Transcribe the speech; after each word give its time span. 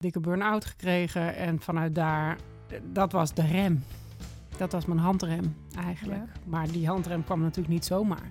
dikke 0.00 0.20
burn-out 0.20 0.64
gekregen 0.64 1.36
en 1.36 1.60
vanuit 1.60 1.94
daar, 1.94 2.38
dat 2.92 3.12
was 3.12 3.34
de 3.34 3.46
rem. 3.46 3.84
Dat 4.56 4.72
was 4.72 4.86
mijn 4.86 4.98
handrem 4.98 5.56
eigenlijk. 5.76 6.28
Maar 6.44 6.70
die 6.70 6.86
handrem 6.86 7.24
kwam 7.24 7.40
natuurlijk 7.40 7.68
niet 7.68 7.84
zomaar. 7.84 8.30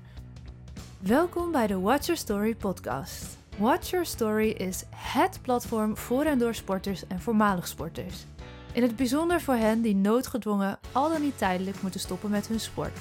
Welkom 1.00 1.52
bij 1.52 1.68
de 1.68 1.80
Watch 1.80 2.06
Your 2.06 2.20
Story 2.20 2.56
podcast. 2.56 3.38
Watch 3.58 3.90
Your 3.90 4.06
Story 4.06 4.50
is 4.50 4.84
HET 4.96 5.40
platform 5.42 5.98
voor 5.98 6.24
en 6.24 6.40
door 6.40 6.56
sporters 6.56 7.08
en 7.08 7.20
voormalig 7.20 7.68
sporters. 7.68 8.26
In 8.74 8.82
het 8.82 8.96
bijzonder 8.96 9.42
voor 9.42 9.56
hen 9.56 9.82
die 9.82 9.96
noodgedwongen 9.96 10.80
al 10.92 11.10
dan 11.10 11.22
niet 11.22 11.38
tijdelijk 11.38 11.82
moeten 11.82 12.00
stoppen 12.00 12.30
met 12.30 12.48
hun 12.48 12.60
sport. 12.60 13.00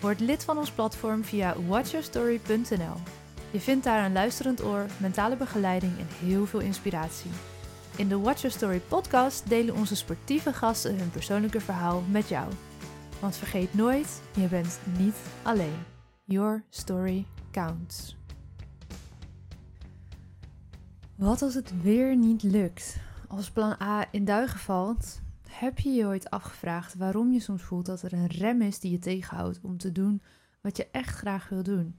Word 0.00 0.20
lid 0.20 0.44
van 0.44 0.58
ons 0.58 0.70
platform 0.70 1.24
via 1.24 1.54
watchyourstory.nl. 1.66 2.96
Je 3.50 3.60
vindt 3.60 3.84
daar 3.84 4.04
een 4.04 4.12
luisterend 4.12 4.64
oor, 4.64 4.86
mentale 4.96 5.36
begeleiding 5.36 5.98
en 5.98 6.26
heel 6.26 6.46
veel 6.46 6.60
inspiratie. 6.60 7.30
In 7.96 8.08
de 8.08 8.18
Watch 8.18 8.40
Your 8.40 8.56
Story 8.56 8.80
podcast 8.80 9.48
delen 9.48 9.74
onze 9.74 9.96
sportieve 9.96 10.52
gasten 10.52 10.98
hun 10.98 11.10
persoonlijke 11.10 11.60
verhaal 11.60 12.02
met 12.10 12.28
jou. 12.28 12.52
Want 13.20 13.36
vergeet 13.36 13.74
nooit, 13.74 14.22
je 14.36 14.48
bent 14.48 14.78
niet 14.98 15.16
alleen. 15.42 15.78
Your 16.24 16.64
story 16.70 17.26
counts. 17.50 18.16
Wat 21.16 21.42
als 21.42 21.54
het 21.54 21.82
weer 21.82 22.16
niet 22.16 22.42
lukt? 22.42 22.96
Als 23.28 23.50
plan 23.50 23.76
A 23.82 24.06
in 24.10 24.24
duigen 24.24 24.58
valt, 24.58 25.20
heb 25.48 25.78
je 25.78 25.90
je 25.90 26.04
ooit 26.04 26.30
afgevraagd 26.30 26.94
waarom 26.94 27.32
je 27.32 27.40
soms 27.40 27.62
voelt 27.62 27.86
dat 27.86 28.02
er 28.02 28.12
een 28.12 28.26
rem 28.26 28.62
is 28.62 28.78
die 28.78 28.90
je 28.90 28.98
tegenhoudt 28.98 29.60
om 29.62 29.78
te 29.78 29.92
doen 29.92 30.22
wat 30.60 30.76
je 30.76 30.88
echt 30.90 31.16
graag 31.16 31.48
wil 31.48 31.62
doen? 31.62 31.98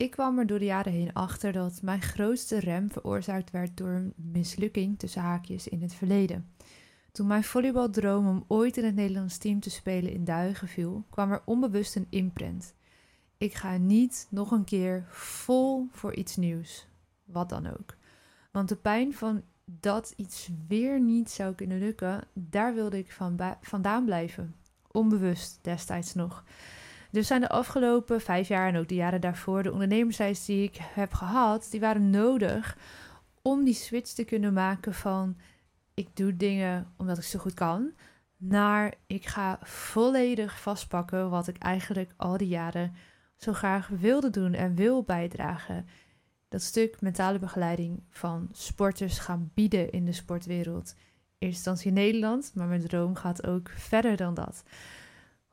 Ik 0.00 0.10
kwam 0.10 0.38
er 0.38 0.46
door 0.46 0.58
de 0.58 0.64
jaren 0.64 0.92
heen 0.92 1.12
achter 1.12 1.52
dat 1.52 1.82
mijn 1.82 2.02
grootste 2.02 2.58
rem 2.58 2.90
veroorzaakt 2.90 3.50
werd 3.50 3.76
door 3.76 3.88
een 3.88 4.12
mislukking 4.16 4.98
tussen 4.98 5.22
haakjes 5.22 5.68
in 5.68 5.82
het 5.82 5.94
verleden. 5.94 6.52
Toen 7.12 7.26
mijn 7.26 7.44
volleybaldroom 7.44 8.28
om 8.28 8.44
ooit 8.48 8.76
in 8.76 8.84
het 8.84 8.94
Nederlands 8.94 9.38
team 9.38 9.60
te 9.60 9.70
spelen 9.70 10.12
in 10.12 10.24
duigen 10.24 10.68
viel, 10.68 11.04
kwam 11.10 11.32
er 11.32 11.42
onbewust 11.44 11.96
een 11.96 12.06
imprint. 12.10 12.74
Ik 13.38 13.54
ga 13.54 13.76
niet 13.76 14.26
nog 14.30 14.50
een 14.50 14.64
keer 14.64 15.06
vol 15.08 15.88
voor 15.90 16.14
iets 16.14 16.36
nieuws, 16.36 16.86
wat 17.24 17.48
dan 17.48 17.66
ook. 17.66 17.96
Want 18.50 18.68
de 18.68 18.76
pijn 18.76 19.14
van 19.14 19.42
dat 19.64 20.12
iets 20.16 20.50
weer 20.68 21.00
niet 21.00 21.30
zou 21.30 21.54
kunnen 21.54 21.78
lukken, 21.78 22.24
daar 22.32 22.74
wilde 22.74 22.98
ik 22.98 23.12
van 23.12 23.40
vandaan 23.60 24.04
blijven. 24.04 24.54
Onbewust 24.90 25.58
destijds 25.62 26.14
nog. 26.14 26.44
Dus 27.10 27.26
zijn 27.26 27.40
de 27.40 27.48
afgelopen 27.48 28.20
vijf 28.20 28.48
jaar 28.48 28.68
en 28.68 28.76
ook 28.76 28.88
de 28.88 28.94
jaren 28.94 29.20
daarvoor, 29.20 29.62
de 29.62 29.72
ondernemersreis 29.72 30.44
die 30.44 30.62
ik 30.62 30.76
heb 30.80 31.12
gehad, 31.12 31.68
die 31.70 31.80
waren 31.80 32.10
nodig 32.10 32.76
om 33.42 33.64
die 33.64 33.74
switch 33.74 34.12
te 34.12 34.24
kunnen 34.24 34.52
maken 34.52 34.94
van 34.94 35.36
ik 35.94 36.16
doe 36.16 36.36
dingen 36.36 36.92
omdat 36.96 37.18
ik 37.18 37.24
zo 37.24 37.38
goed 37.38 37.54
kan, 37.54 37.92
naar 38.36 38.94
ik 39.06 39.26
ga 39.26 39.58
volledig 39.62 40.60
vastpakken 40.60 41.30
wat 41.30 41.48
ik 41.48 41.58
eigenlijk 41.58 42.12
al 42.16 42.36
die 42.36 42.48
jaren 42.48 42.94
zo 43.36 43.52
graag 43.52 43.88
wilde 43.88 44.30
doen 44.30 44.54
en 44.54 44.74
wil 44.74 45.02
bijdragen. 45.02 45.86
Dat 46.48 46.62
stuk 46.62 47.00
mentale 47.00 47.38
begeleiding 47.38 48.02
van 48.10 48.48
sporters 48.52 49.18
gaan 49.18 49.50
bieden 49.54 49.90
in 49.90 50.04
de 50.04 50.12
sportwereld. 50.12 50.94
In 50.96 51.48
eerste 51.48 51.70
instantie 51.70 51.88
in 51.88 51.94
Nederland, 51.94 52.52
maar 52.54 52.66
mijn 52.66 52.86
droom 52.86 53.14
gaat 53.14 53.46
ook 53.46 53.68
verder 53.68 54.16
dan 54.16 54.34
dat. 54.34 54.62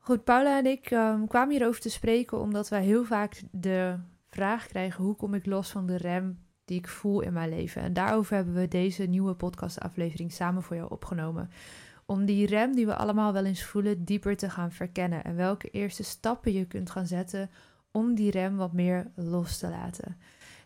Goed, 0.08 0.24
Paula 0.24 0.58
en 0.58 0.66
ik 0.66 0.90
um, 0.90 1.26
kwamen 1.26 1.50
hierover 1.50 1.80
te 1.80 1.90
spreken 1.90 2.40
omdat 2.40 2.68
wij 2.68 2.82
heel 2.84 3.04
vaak 3.04 3.42
de 3.50 3.98
vraag 4.28 4.66
krijgen: 4.66 5.04
hoe 5.04 5.16
kom 5.16 5.34
ik 5.34 5.46
los 5.46 5.70
van 5.70 5.86
de 5.86 5.96
rem 5.96 6.38
die 6.64 6.78
ik 6.78 6.88
voel 6.88 7.20
in 7.20 7.32
mijn 7.32 7.48
leven? 7.48 7.82
En 7.82 7.92
daarover 7.92 8.36
hebben 8.36 8.54
we 8.54 8.68
deze 8.68 9.04
nieuwe 9.04 9.34
podcastaflevering 9.34 10.32
samen 10.32 10.62
voor 10.62 10.76
jou 10.76 10.90
opgenomen. 10.90 11.50
Om 12.06 12.24
die 12.24 12.46
rem 12.46 12.74
die 12.74 12.86
we 12.86 12.94
allemaal 12.94 13.32
wel 13.32 13.44
eens 13.44 13.64
voelen 13.64 14.04
dieper 14.04 14.36
te 14.36 14.50
gaan 14.50 14.72
verkennen. 14.72 15.24
En 15.24 15.36
welke 15.36 15.70
eerste 15.70 16.02
stappen 16.02 16.52
je 16.52 16.66
kunt 16.66 16.90
gaan 16.90 17.06
zetten 17.06 17.50
om 17.90 18.14
die 18.14 18.30
rem 18.30 18.56
wat 18.56 18.72
meer 18.72 19.10
los 19.14 19.58
te 19.58 19.68
laten. 19.68 20.16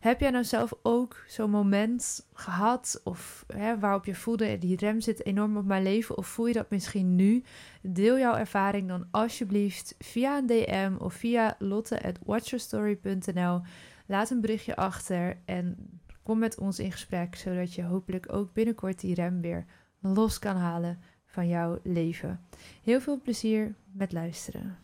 Heb 0.03 0.21
jij 0.21 0.31
nou 0.31 0.45
zelf 0.45 0.73
ook 0.83 1.25
zo'n 1.27 1.51
moment 1.51 2.27
gehad 2.33 3.01
of 3.05 3.45
hè, 3.55 3.79
waarop 3.79 4.05
je 4.05 4.15
voelde 4.15 4.59
die 4.59 4.77
rem 4.77 5.01
zit 5.01 5.27
enorm 5.27 5.57
op 5.57 5.65
mijn 5.65 5.83
leven 5.83 6.19
of 6.19 6.27
voel 6.27 6.47
je 6.47 6.53
dat 6.53 6.71
misschien 6.71 7.17
nu? 7.17 7.45
Deel 7.83 8.19
jouw 8.19 8.35
ervaring 8.35 8.89
dan 8.89 9.07
alsjeblieft 9.11 9.95
via 9.99 10.39
een 10.39 10.47
DM 10.47 10.95
of 10.99 11.15
via 11.15 11.57
lotte@watchyourstory.nl. 11.59 13.61
Laat 14.07 14.31
een 14.31 14.41
berichtje 14.41 14.77
achter 14.77 15.39
en 15.45 15.77
kom 16.23 16.39
met 16.39 16.59
ons 16.59 16.79
in 16.79 16.93
gesprek 16.93 17.37
zodat 17.37 17.75
je 17.75 17.84
hopelijk 17.84 18.33
ook 18.33 18.53
binnenkort 18.53 19.01
die 19.01 19.15
rem 19.15 19.41
weer 19.41 19.65
los 20.01 20.39
kan 20.39 20.57
halen 20.57 20.99
van 21.27 21.49
jouw 21.49 21.79
leven. 21.83 22.41
Heel 22.83 23.01
veel 23.01 23.21
plezier 23.21 23.75
met 23.93 24.13
luisteren. 24.13 24.79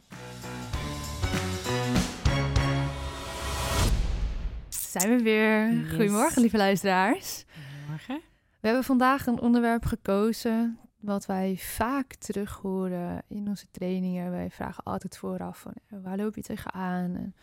Zijn 4.90 5.16
we 5.16 5.22
weer. 5.22 5.84
Goedemorgen, 5.88 6.40
lieve 6.40 6.56
luisteraars. 6.56 7.44
Goedemorgen. 7.76 8.20
We 8.60 8.66
hebben 8.66 8.84
vandaag 8.84 9.26
een 9.26 9.40
onderwerp 9.40 9.84
gekozen 9.84 10.78
wat 11.00 11.26
wij 11.26 11.56
vaak 11.56 12.14
terug 12.14 12.58
horen 12.62 13.22
in 13.28 13.48
onze 13.48 13.66
trainingen. 13.70 14.30
Wij 14.30 14.50
vragen 14.50 14.84
altijd 14.84 15.18
vooraf 15.18 15.58
van, 15.58 15.72
eh, 15.86 15.98
waar 16.02 16.16
loop 16.16 16.34
je 16.34 16.42
tegenaan? 16.42 17.16
En 17.16 17.34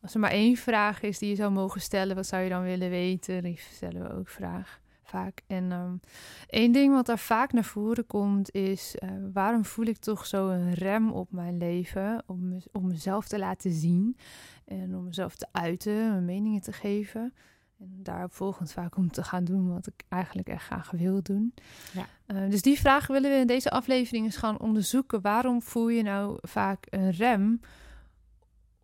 als 0.00 0.14
er 0.14 0.20
maar 0.20 0.30
één 0.30 0.56
vraag 0.56 1.02
is 1.02 1.18
die 1.18 1.28
je 1.28 1.34
zou 1.34 1.50
mogen 1.52 1.80
stellen, 1.80 2.16
wat 2.16 2.26
zou 2.26 2.42
je 2.42 2.48
dan 2.48 2.62
willen 2.62 2.90
weten? 2.90 3.42
Die 3.42 3.60
stellen 3.72 4.02
we 4.02 4.14
ook 4.14 4.28
vraag 4.28 4.80
vaak. 5.10 5.42
En 5.46 5.72
um, 5.72 6.00
één 6.46 6.72
ding 6.72 6.94
wat 6.94 7.06
daar 7.06 7.18
vaak 7.18 7.52
naar 7.52 7.64
voren 7.64 8.06
komt 8.06 8.54
is: 8.54 8.96
uh, 8.98 9.10
waarom 9.32 9.64
voel 9.64 9.84
ik 9.86 9.98
toch 9.98 10.26
zo 10.26 10.48
een 10.48 10.74
rem 10.74 11.10
op 11.10 11.32
mijn 11.32 11.58
leven 11.58 12.22
om, 12.26 12.58
om 12.72 12.86
mezelf 12.86 13.28
te 13.28 13.38
laten 13.38 13.72
zien 13.72 14.16
en 14.64 14.96
om 14.96 15.04
mezelf 15.04 15.36
te 15.36 15.46
uiten, 15.52 16.08
mijn 16.08 16.24
meningen 16.24 16.60
te 16.60 16.72
geven. 16.72 17.34
En 17.78 17.98
daarop 18.02 18.32
volgend 18.32 18.72
vaak 18.72 18.96
om 18.96 19.10
te 19.10 19.24
gaan 19.24 19.44
doen 19.44 19.72
wat 19.72 19.86
ik 19.86 20.04
eigenlijk 20.08 20.48
echt 20.48 20.64
graag 20.64 20.90
wil 20.90 21.22
doen. 21.22 21.54
Ja. 21.92 22.06
Uh, 22.26 22.50
dus 22.50 22.62
die 22.62 22.78
vraag 22.78 23.06
willen 23.06 23.30
we 23.30 23.36
in 23.36 23.46
deze 23.46 23.70
aflevering 23.70 24.24
eens 24.24 24.36
gaan 24.36 24.60
onderzoeken. 24.60 25.20
Waarom 25.20 25.62
voel 25.62 25.88
je 25.88 26.02
nou 26.02 26.38
vaak 26.40 26.86
een 26.90 27.10
rem 27.10 27.60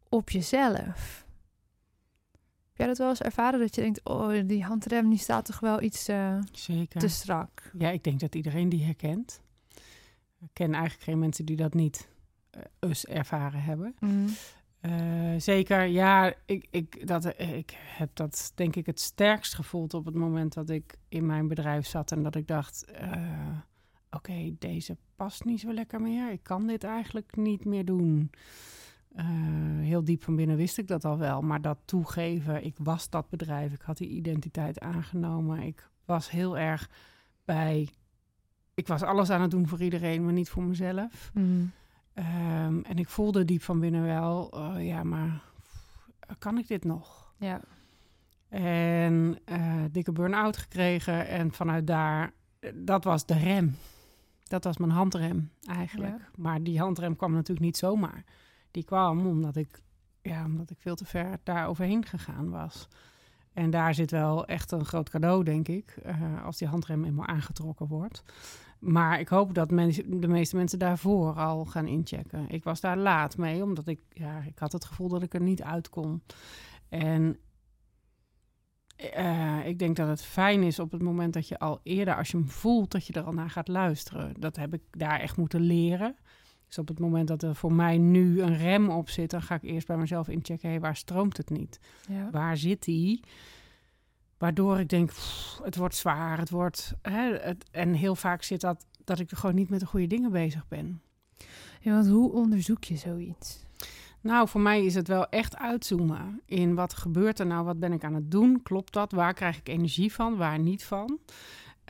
op 0.09 0.31
jezelf? 0.31 1.26
Heb 2.77 2.87
jij 2.87 2.95
dat 2.95 3.05
wel 3.07 3.09
eens 3.09 3.23
ervaren 3.23 3.61
dat 3.61 3.75
je 3.75 3.81
denkt, 3.81 4.05
oh, 4.05 4.33
die 4.47 4.65
handrem 4.65 5.09
die 5.09 5.19
staat 5.19 5.45
toch 5.45 5.61
wel 5.61 5.83
iets 5.83 6.09
uh, 6.09 6.39
Zeker. 6.53 7.01
te 7.01 7.09
strak? 7.09 7.71
Ja, 7.79 7.91
ik 7.91 8.05
denk 8.05 8.21
dat 8.21 8.35
iedereen 8.35 8.69
die 8.69 8.85
herkent. 8.85 9.41
Ik 10.41 10.49
ken 10.53 10.73
eigenlijk 10.73 11.03
geen 11.03 11.19
mensen 11.19 11.45
die 11.45 11.57
dat 11.57 11.75
niet 11.75 12.09
uh, 12.81 13.17
ervaren 13.17 13.63
hebben. 13.63 13.95
Mm. 14.01 14.27
Uh, 14.81 15.35
zeker, 15.41 15.85
ja, 15.85 16.35
ik, 16.47 16.67
ik, 16.71 17.07
dat, 17.07 17.41
ik 17.41 17.77
heb 17.77 18.11
dat 18.13 18.53
denk 18.55 18.77
ik 18.77 18.87
het 18.87 19.01
sterkst 19.01 19.55
gevoeld 19.55 19.95
op 19.95 20.05
het 20.05 20.15
moment 20.15 20.55
dat 20.55 20.71
ik 20.71 20.95
in 21.09 21.27
mijn 21.27 21.49
bedrijf 21.49 21.87
zat 21.87 22.13
en 22.13 22.23
dat 22.23 22.35
ik 22.35 22.47
dacht, 22.47 22.85
oké, 24.11 24.55
deze 24.59 24.97
past 25.15 25.45
niet 25.45 25.61
zo 25.61 25.73
lekker 25.73 26.01
meer. 26.01 26.31
Ik 26.31 26.43
kan 26.43 26.67
dit 26.67 26.85
eigenlijk 26.85 27.37
niet 27.37 27.65
meer 27.65 27.85
doen. 27.85 28.31
Uh, 29.19 29.25
heel 29.81 30.05
diep 30.05 30.23
van 30.23 30.37
binnen 30.37 30.57
wist 30.57 30.79
ik 30.79 30.89
dat 30.89 31.05
al 31.05 31.19
wel, 31.19 31.43
maar 31.43 31.61
dat 31.61 31.79
toegeven, 31.85 32.65
ik 32.65 32.77
was 32.79 33.11
dat 33.11 33.29
bedrijf, 33.29 33.73
ik 33.73 33.81
had 33.81 33.97
die 33.97 34.09
identiteit 34.09 34.81
aangenomen, 34.81 35.63
ik 35.63 35.89
was 36.05 36.31
heel 36.31 36.59
erg 36.59 36.91
bij, 37.45 37.89
ik 38.75 38.87
was 38.87 39.03
alles 39.03 39.31
aan 39.31 39.41
het 39.41 39.51
doen 39.51 39.69
voor 39.69 39.81
iedereen, 39.81 40.25
maar 40.25 40.33
niet 40.33 40.49
voor 40.49 40.63
mezelf. 40.63 41.31
Mm. 41.35 41.73
Um, 42.15 42.85
en 42.85 42.97
ik 42.97 43.09
voelde 43.09 43.45
diep 43.45 43.63
van 43.63 43.81
binnen 43.81 44.03
wel, 44.03 44.59
uh, 44.59 44.87
ja, 44.87 45.03
maar 45.03 45.43
kan 46.39 46.59
ik 46.59 46.69
dit 46.69 46.85
nog? 46.85 47.33
Ja. 47.39 47.61
En 48.49 49.39
uh, 49.47 49.85
dikke 49.91 50.13
burn-out 50.13 50.57
gekregen 50.57 51.29
en 51.29 51.53
vanuit 51.53 51.87
daar, 51.87 52.33
dat 52.75 53.05
was 53.05 53.27
de 53.27 53.39
rem. 53.39 53.77
Dat 54.43 54.65
was 54.65 54.77
mijn 54.77 54.91
handrem 54.91 55.51
eigenlijk. 55.69 56.19
Ja. 56.19 56.29
Maar 56.37 56.63
die 56.63 56.79
handrem 56.79 57.17
kwam 57.17 57.33
natuurlijk 57.33 57.67
niet 57.67 57.77
zomaar 57.77 58.25
die 58.77 58.85
kwam 58.85 59.27
omdat 59.27 59.57
ik, 59.57 59.81
ja, 60.23 60.45
omdat 60.45 60.71
ik 60.71 60.77
veel 60.81 60.95
te 60.95 61.05
ver 61.05 61.39
daar 61.43 61.69
overheen 61.69 62.07
gegaan 62.07 62.51
was. 62.51 62.89
En 63.53 63.71
daar 63.71 63.95
zit 63.95 64.11
wel 64.11 64.47
echt 64.47 64.71
een 64.73 64.85
groot 64.85 65.09
cadeau, 65.09 65.45
denk 65.45 65.69
ik, 65.69 65.97
uh, 66.07 66.45
als 66.45 66.57
die 66.57 66.69
handrem 66.69 67.05
eenmaal 67.05 67.27
aangetrokken 67.27 67.87
wordt. 67.87 68.23
Maar 68.79 69.21
ik 69.21 69.29
hoop 69.29 69.55
dat 69.55 69.69
de 69.69 70.29
meeste 70.29 70.57
mensen 70.57 70.79
daarvoor 70.79 71.35
al 71.35 71.65
gaan 71.65 71.87
inchecken. 71.87 72.49
Ik 72.49 72.65
was 72.65 72.81
daar 72.81 72.97
laat 72.97 73.37
mee, 73.37 73.63
omdat 73.63 73.87
ik, 73.87 74.01
ja, 74.09 74.43
ik 74.43 74.59
had 74.59 74.73
het 74.73 74.85
gevoel 74.85 75.09
dat 75.09 75.23
ik 75.23 75.35
er 75.35 75.43
niet 75.43 75.63
uit 75.63 75.89
kon. 75.89 76.23
En 76.89 77.39
uh, 79.17 79.67
ik 79.67 79.79
denk 79.79 79.97
dat 79.97 80.09
het 80.09 80.23
fijn 80.23 80.63
is 80.63 80.79
op 80.79 80.93
het 80.93 81.03
moment 81.03 81.33
dat 81.33 81.49
je 81.49 81.59
al 81.59 81.81
eerder, 81.83 82.17
als 82.17 82.31
je 82.31 82.37
hem 82.37 82.49
voelt, 82.49 82.91
dat 82.91 83.07
je 83.07 83.13
er 83.13 83.25
al 83.25 83.33
naar 83.33 83.51
gaat 83.51 83.69
luisteren. 83.69 84.41
Dat 84.41 84.57
heb 84.57 84.75
ik 84.75 84.83
daar 84.91 85.21
echt 85.21 85.37
moeten 85.37 85.61
leren. 85.61 86.17
Dus 86.67 86.79
op 86.79 86.89
het 86.89 86.99
moment 86.99 87.29
dat 87.29 87.43
er 87.43 87.55
voor 87.55 87.73
mij 87.73 87.99
nu 87.99 88.43
een 88.43 88.57
rem 88.57 88.91
op 88.91 89.09
zit, 89.09 89.31
dan 89.31 89.43
ga 89.43 89.55
ik 89.55 89.63
eerst 89.63 89.87
bij 89.87 89.97
mezelf 89.97 90.29
inchecken: 90.29 90.81
waar 90.81 90.97
stroomt 90.97 91.37
het 91.37 91.51
niet? 91.51 91.81
Ja. 92.09 92.31
Waar 92.31 92.57
zit 92.57 92.85
die? 92.85 93.21
Waardoor 94.39 94.79
ik 94.79 94.89
denk, 94.89 95.11
het 95.63 95.77
wordt 95.77 95.95
zwaar, 95.95 96.39
het 96.39 96.51
wordt... 96.51 96.93
Hè, 97.03 97.37
het, 97.39 97.65
en 97.71 97.93
heel 97.93 98.15
vaak 98.15 98.43
zit 98.43 98.61
dat 98.61 98.87
dat 99.07 99.19
ik 99.19 99.31
gewoon 99.31 99.55
niet 99.55 99.69
met 99.69 99.81
de 99.81 99.87
goede 99.87 100.07
dingen 100.07 100.31
bezig 100.31 100.69
ben. 100.69 101.01
Ja, 101.81 101.93
want 101.93 102.09
hoe 102.09 102.33
onderzoek 102.33 102.85
je 102.85 102.97
zoiets? 102.97 103.65
Nou, 104.21 104.49
voor 104.49 104.61
mij 104.61 104.85
is 104.85 104.95
het 104.95 105.09
wel 105.09 105.29
echt 105.29 105.57
uitzoomen 105.57 106.41
in 106.45 106.75
wat 106.75 106.95
gebeurt 106.95 107.39
er 107.39 107.47
nou, 107.47 107.65
wat 107.65 107.79
ben 107.79 107.93
ik 107.93 108.05
aan 108.05 108.15
het 108.15 108.31
doen, 108.31 108.63
klopt 108.63 108.93
dat, 108.93 109.13
waar 109.13 109.35
krijg 109.35 109.59
ik 109.59 109.69
energie 109.69 110.13
van, 110.13 110.37
waar 110.37 110.59
niet 110.59 110.85
van. 110.85 111.19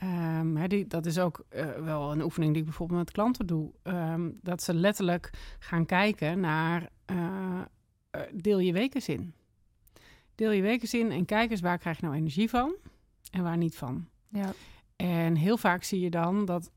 Um, 0.02 0.68
die, 0.68 0.86
dat 0.86 1.06
is 1.06 1.18
ook 1.18 1.44
uh, 1.50 1.70
wel 1.70 2.12
een 2.12 2.22
oefening 2.22 2.50
die 2.50 2.60
ik 2.60 2.68
bijvoorbeeld 2.68 2.98
met 2.98 3.10
klanten 3.10 3.46
doe. 3.46 3.70
Um, 3.82 4.38
dat 4.42 4.62
ze 4.62 4.74
letterlijk 4.74 5.30
gaan 5.58 5.86
kijken 5.86 6.40
naar 6.40 6.90
uh, 7.10 7.60
deel 8.32 8.58
je 8.58 8.72
wekenzin. 8.72 9.34
Deel 10.34 10.50
je 10.50 10.62
wekenzin 10.62 11.10
en 11.10 11.24
kijk 11.24 11.50
eens 11.50 11.60
waar 11.60 11.78
krijg 11.78 11.96
je 11.96 12.04
nou 12.04 12.16
energie 12.16 12.50
van 12.50 12.74
en 13.30 13.42
waar 13.42 13.56
niet 13.56 13.76
van. 13.76 14.08
Ja. 14.28 14.52
En 14.96 15.36
heel 15.36 15.56
vaak 15.56 15.82
zie 15.82 16.00
je 16.00 16.10
dan 16.10 16.44
dat 16.44 16.70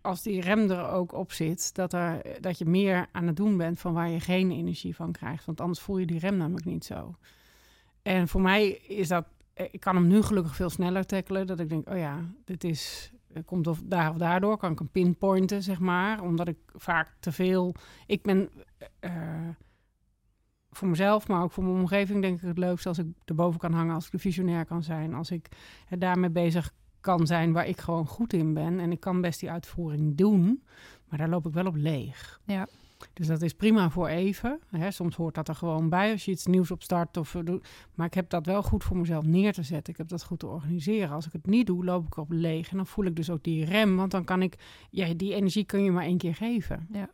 als 0.00 0.22
die 0.22 0.40
rem 0.40 0.70
er 0.70 0.88
ook 0.88 1.12
op 1.12 1.32
zit, 1.32 1.74
dat, 1.74 1.92
er, 1.92 2.22
dat 2.40 2.58
je 2.58 2.64
meer 2.64 3.06
aan 3.12 3.26
het 3.26 3.36
doen 3.36 3.56
bent 3.56 3.78
van 3.78 3.92
waar 3.92 4.08
je 4.08 4.20
geen 4.20 4.50
energie 4.50 4.94
van 4.94 5.12
krijgt. 5.12 5.44
Want 5.44 5.60
anders 5.60 5.80
voel 5.80 5.98
je 5.98 6.06
die 6.06 6.18
rem 6.18 6.36
namelijk 6.36 6.66
niet 6.66 6.84
zo. 6.84 7.16
En 8.02 8.28
voor 8.28 8.40
mij 8.40 8.68
is 8.70 9.08
dat, 9.08 9.26
ik 9.54 9.80
kan 9.80 9.94
hem 9.94 10.06
nu 10.06 10.22
gelukkig 10.22 10.56
veel 10.56 10.70
sneller 10.70 11.06
tackelen. 11.06 11.46
Dat 11.46 11.60
ik 11.60 11.68
denk, 11.68 11.88
oh 11.88 11.96
ja, 11.96 12.20
dit 12.44 12.64
is, 12.64 13.12
komt 13.44 13.66
of 13.66 13.80
daar 13.84 14.10
of 14.10 14.16
daardoor. 14.16 14.56
Kan 14.56 14.72
ik 14.72 14.78
hem 14.78 14.88
pinpointen, 14.88 15.62
zeg 15.62 15.78
maar. 15.78 16.22
Omdat 16.22 16.48
ik 16.48 16.58
vaak 16.74 17.14
te 17.20 17.32
veel, 17.32 17.74
ik 18.06 18.22
ben 18.22 18.50
uh, 19.00 19.48
voor 20.70 20.88
mezelf, 20.88 21.28
maar 21.28 21.42
ook 21.42 21.52
voor 21.52 21.64
mijn 21.64 21.76
omgeving 21.76 22.22
denk 22.22 22.40
ik 22.40 22.48
het 22.48 22.58
leukste 22.58 22.88
als 22.88 22.98
ik 22.98 23.06
erboven 23.24 23.60
kan 23.60 23.72
hangen, 23.72 23.94
als 23.94 24.06
ik 24.06 24.12
de 24.12 24.18
visionair 24.18 24.64
kan 24.64 24.82
zijn, 24.82 25.14
als 25.14 25.30
ik 25.30 25.48
daarmee 25.98 26.30
bezig 26.30 26.72
kan 27.00 27.26
zijn 27.26 27.52
waar 27.52 27.66
ik 27.66 27.80
gewoon 27.80 28.06
goed 28.06 28.32
in 28.32 28.54
ben. 28.54 28.80
En 28.80 28.92
ik 28.92 29.00
kan 29.00 29.20
best 29.20 29.40
die 29.40 29.50
uitvoering 29.50 30.16
doen, 30.16 30.64
maar 31.08 31.18
daar 31.18 31.28
loop 31.28 31.46
ik 31.46 31.52
wel 31.52 31.66
op 31.66 31.76
leeg. 31.76 32.40
Ja. 32.44 32.66
Dus 33.12 33.26
dat 33.26 33.42
is 33.42 33.52
prima 33.52 33.90
voor 33.90 34.08
even. 34.08 34.60
Hè. 34.70 34.90
Soms 34.90 35.16
hoort 35.16 35.34
dat 35.34 35.48
er 35.48 35.54
gewoon 35.54 35.88
bij 35.88 36.12
als 36.12 36.24
je 36.24 36.30
iets 36.30 36.46
nieuws 36.46 36.70
opstart. 36.70 37.16
Of, 37.16 37.34
eh, 37.34 37.54
maar 37.94 38.06
ik 38.06 38.14
heb 38.14 38.30
dat 38.30 38.46
wel 38.46 38.62
goed 38.62 38.84
voor 38.84 38.96
mezelf 38.96 39.24
neer 39.24 39.52
te 39.52 39.62
zetten. 39.62 39.92
Ik 39.92 39.98
heb 39.98 40.08
dat 40.08 40.24
goed 40.24 40.38
te 40.38 40.46
organiseren. 40.46 41.10
Als 41.10 41.26
ik 41.26 41.32
het 41.32 41.46
niet 41.46 41.66
doe, 41.66 41.84
loop 41.84 42.06
ik 42.06 42.16
op 42.16 42.30
leeg. 42.30 42.70
En 42.70 42.76
dan 42.76 42.86
voel 42.86 43.04
ik 43.04 43.16
dus 43.16 43.30
ook 43.30 43.42
die 43.42 43.64
rem. 43.64 43.96
Want 43.96 44.10
dan 44.10 44.24
kan 44.24 44.42
ik, 44.42 44.54
ja, 44.90 45.14
die 45.14 45.34
energie 45.34 45.64
kun 45.64 45.84
je 45.84 45.90
maar 45.90 46.04
één 46.04 46.18
keer 46.18 46.34
geven. 46.34 46.86
Ja, 46.92 47.08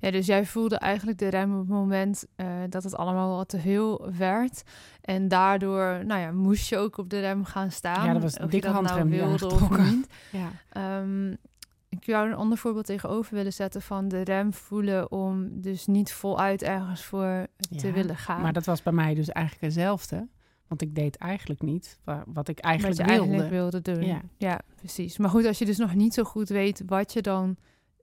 ja 0.00 0.10
dus 0.10 0.26
jij 0.26 0.46
voelde 0.46 0.76
eigenlijk 0.76 1.18
de 1.18 1.28
rem 1.28 1.52
op 1.52 1.58
het 1.58 1.68
moment 1.68 2.26
uh, 2.36 2.46
dat 2.68 2.82
het 2.82 2.94
allemaal 2.94 3.36
wat 3.36 3.48
te 3.48 3.58
veel 3.58 4.10
werd. 4.18 4.62
En 5.00 5.28
daardoor, 5.28 6.04
nou 6.06 6.20
ja, 6.20 6.32
moest 6.32 6.68
je 6.68 6.76
ook 6.76 6.98
op 6.98 7.10
de 7.10 7.20
rem 7.20 7.44
gaan 7.44 7.70
staan. 7.70 8.06
Ja, 8.06 8.12
dat 8.12 8.22
was 8.22 8.38
een 8.38 8.50
dikke 8.50 8.68
handrem 8.68 9.08
nou 9.08 9.20
wilde 9.20 9.46
of 9.46 9.78
niet. 9.78 10.06
Ja. 10.30 11.00
Um, 11.00 11.36
ik 11.90 12.04
zou 12.04 12.28
een 12.28 12.36
ander 12.36 12.58
voorbeeld 12.58 12.86
tegenover 12.86 13.34
willen 13.34 13.52
zetten 13.52 13.82
van 13.82 14.08
de 14.08 14.20
rem 14.20 14.54
voelen 14.54 15.12
om 15.12 15.60
dus 15.60 15.86
niet 15.86 16.12
voluit 16.12 16.62
ergens 16.62 17.04
voor 17.04 17.46
te 17.76 17.92
willen 17.92 18.16
gaan. 18.16 18.40
Maar 18.40 18.52
dat 18.52 18.66
was 18.66 18.82
bij 18.82 18.92
mij 18.92 19.14
dus 19.14 19.28
eigenlijk 19.28 19.64
hetzelfde. 19.64 20.28
Want 20.66 20.82
ik 20.82 20.94
deed 20.94 21.16
eigenlijk 21.16 21.62
niet 21.62 21.98
wat 22.26 22.48
ik 22.48 22.58
eigenlijk 22.58 22.98
wat 22.98 23.06
je 23.06 23.12
wilde. 23.12 23.30
Eigenlijk 23.30 23.50
wilde 23.50 23.80
doen. 23.80 24.04
Ja. 24.04 24.20
ja. 24.36 24.60
precies. 24.76 25.18
Maar 25.18 25.30
goed, 25.30 25.46
als 25.46 25.58
je 25.58 25.64
dus 25.64 25.78
nog 25.78 25.94
niet 25.94 26.14
zo 26.14 26.24
goed 26.24 26.48
weet 26.48 26.82
wat 26.86 27.12
je 27.12 27.22
dan 27.22 27.56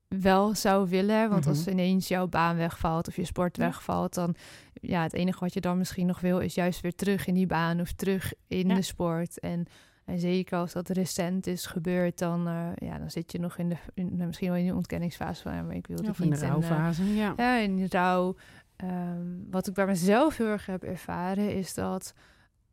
wel 0.07 0.56
zou 0.56 0.90
willen. 0.90 1.30
Want 1.30 1.48
als 1.48 1.62
mhm. 1.62 1.69
ineens 1.69 2.07
jouw 2.07 2.28
baan 2.28 2.56
wegvalt 2.56 3.07
of 3.07 3.16
je 3.16 3.25
sport 3.25 3.57
wegvalt, 3.57 4.13
dan 4.13 4.36
ja, 4.74 5.01
het 5.01 5.13
enige 5.13 5.40
wat 5.40 5.54
je 5.54 5.62
dan 5.62 5.78
misschien 5.78 6.07
nog 6.07 6.19
wil 6.19 6.40
is 6.40 6.54
juist 6.54 6.81
weer 6.81 6.95
terug 6.95 7.28
in 7.28 7.33
die 7.33 7.48
baan 7.48 7.80
of 7.80 7.92
terug 7.92 8.33
in 8.48 8.68
de 8.68 8.81
sport. 8.81 9.40
En 9.40 9.66
en 10.07 10.19
zeker 10.19 10.57
als 10.57 10.74
dat 10.74 10.89
recent 10.89 11.48
is 11.48 11.65
gebeurd, 11.65 12.18
dan, 12.18 12.48
uh, 12.48 12.69
ja, 12.75 12.98
dan 12.98 13.12
zit 13.12 13.31
je 13.31 13.39
nog 13.39 13.57
in 13.57 13.69
de, 13.69 13.75
in, 13.94 14.15
nou, 14.15 14.25
misschien 14.25 14.50
wel 14.50 14.57
in 14.57 14.68
de 14.68 14.75
ontkenningsfase 14.75 15.42
van, 15.42 15.54
ja, 15.54 15.62
maar 15.62 15.75
ik 15.75 15.88
wil 15.88 15.98
het 15.98 16.07
niet. 16.07 16.19
in 16.19 16.30
de 16.30 16.36
eh, 16.36 16.48
rouwfase, 16.48 17.15
ja. 17.15 17.33
Ja, 17.38 17.57
in 17.57 17.75
de 17.75 17.88
rouw. 17.89 18.36
Um, 18.83 19.48
wat 19.51 19.68
ik 19.68 19.74
bij 19.74 19.86
mezelf 19.86 20.38
heel 20.38 20.48
erg 20.48 20.65
heb 20.65 20.83
ervaren, 20.83 21.56
is 21.56 21.74
dat 21.74 22.13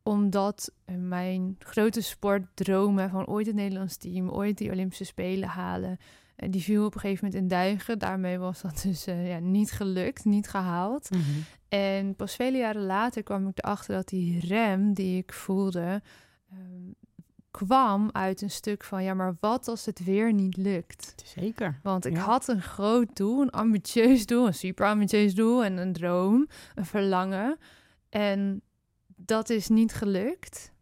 omdat 0.03 0.73
mijn 0.99 1.57
grote 1.59 2.01
sportdromen 2.01 3.11
van 3.11 3.27
ooit 3.27 3.47
het 3.47 3.55
Nederlands 3.55 3.97
team, 3.97 4.31
ooit 4.31 4.59
die 4.59 4.71
Olympische 4.71 5.05
Spelen 5.05 5.49
halen, 5.49 5.99
en 6.37 6.51
die 6.51 6.63
viel 6.63 6.85
op 6.85 6.95
een 6.95 7.01
gegeven 7.01 7.25
moment 7.25 7.43
in 7.43 7.49
duigen. 7.49 7.99
Daarmee 7.99 8.39
was 8.39 8.61
dat 8.61 8.83
dus 8.83 9.09
uh, 9.09 9.29
ja, 9.29 9.39
niet 9.39 9.73
gelukt, 9.73 10.25
niet 10.25 10.49
gehaald. 10.49 11.11
Mm 11.11 11.21
-hmm. 11.21 11.45
En 11.69 12.17
pas 12.17 12.35
vele 12.35 12.59
jaren 12.59 12.85
later 12.85 13.23
kwam 13.23 13.49
ik 13.49 13.59
erachter 13.59 13.95
dat 13.95 14.09
die 14.09 14.47
rem 14.47 14.93
die 14.93 15.19
ik 15.19 15.33
voelde, 15.33 16.03
um, 16.53 16.95
kwam 17.59 18.09
uit 18.13 18.43
een 18.43 18.51
stuk 18.51 18.85
van 18.85 19.03
ja, 19.03 19.15
maar 19.15 19.37
wat 19.41 19.69
als 19.69 19.85
het 19.85 20.05
weer 20.05 20.33
niet 20.33 20.57
lukt? 20.57 21.15
Zeker. 21.25 21.81
Want 21.83 22.05
ik 22.05 22.17
had 22.17 22.49
een 22.49 22.63
groot 22.63 23.17
doel, 23.17 23.43
een 23.43 23.51
ambitieus 23.51 24.27
doel, 24.27 24.47
een 24.47 24.55
super 24.55 24.87
ambitieus 24.87 25.35
doel 25.35 25.65
en 25.65 25.77
een 25.77 25.93
droom, 25.93 26.49
een 26.75 26.87
verlangen. 26.87 27.59
En 28.09 28.63
dat 29.07 29.51
is 29.51 29.69
niet 29.69 29.95
gelukt. 29.95 30.73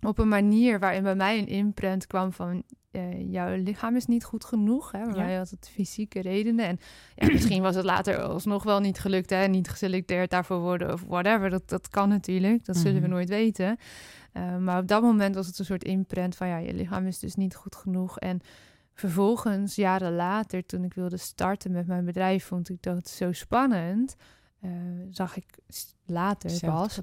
Op 0.00 0.18
een 0.18 0.28
manier 0.28 0.78
waarin 0.78 1.02
bij 1.02 1.14
mij 1.14 1.38
een 1.38 1.46
imprint 1.46 2.06
kwam 2.06 2.32
van 2.32 2.62
uh, 2.92 3.32
jouw 3.32 3.56
lichaam 3.56 3.96
is 3.96 4.06
niet 4.06 4.24
goed 4.24 4.44
genoeg. 4.44 4.92
Hè? 4.92 5.02
Ja. 5.02 5.14
mij 5.14 5.34
had 5.34 5.50
het 5.50 5.70
fysieke 5.72 6.20
redenen. 6.20 6.66
En 6.66 6.78
ja, 7.14 7.26
misschien 7.32 7.62
was 7.62 7.74
het 7.74 7.84
later 7.84 8.22
alsnog 8.22 8.62
wel 8.62 8.80
niet 8.80 8.98
gelukt. 8.98 9.30
Hè? 9.30 9.46
Niet 9.46 9.68
geselecteerd 9.68 10.30
daarvoor 10.30 10.60
worden 10.60 10.92
of 10.92 11.02
whatever. 11.08 11.50
Dat, 11.50 11.68
dat 11.68 11.88
kan 11.88 12.08
natuurlijk. 12.08 12.64
Dat 12.64 12.76
zullen 12.76 12.94
we 12.94 13.00
mhm. 13.00 13.10
nooit 13.10 13.28
weten. 13.28 13.78
Uh, 14.36 14.56
maar 14.56 14.80
op 14.80 14.88
dat 14.88 15.02
moment 15.02 15.34
was 15.34 15.46
het 15.46 15.58
een 15.58 15.64
soort 15.64 15.84
imprint 15.84 16.36
van 16.36 16.48
ja, 16.48 16.56
je 16.56 16.74
lichaam 16.74 17.06
is 17.06 17.18
dus 17.18 17.34
niet 17.34 17.54
goed 17.54 17.76
genoeg. 17.76 18.18
En 18.18 18.40
vervolgens, 18.92 19.74
jaren 19.74 20.14
later, 20.14 20.66
toen 20.66 20.84
ik 20.84 20.94
wilde 20.94 21.16
starten 21.16 21.72
met 21.72 21.86
mijn 21.86 22.04
bedrijf, 22.04 22.44
vond 22.44 22.68
ik 22.68 22.82
dat 22.82 23.08
zo 23.08 23.32
spannend. 23.32 24.16
Uh, 24.60 24.70
zag 25.10 25.36
ik 25.36 25.58
later 26.06 26.60
pas. 26.60 27.00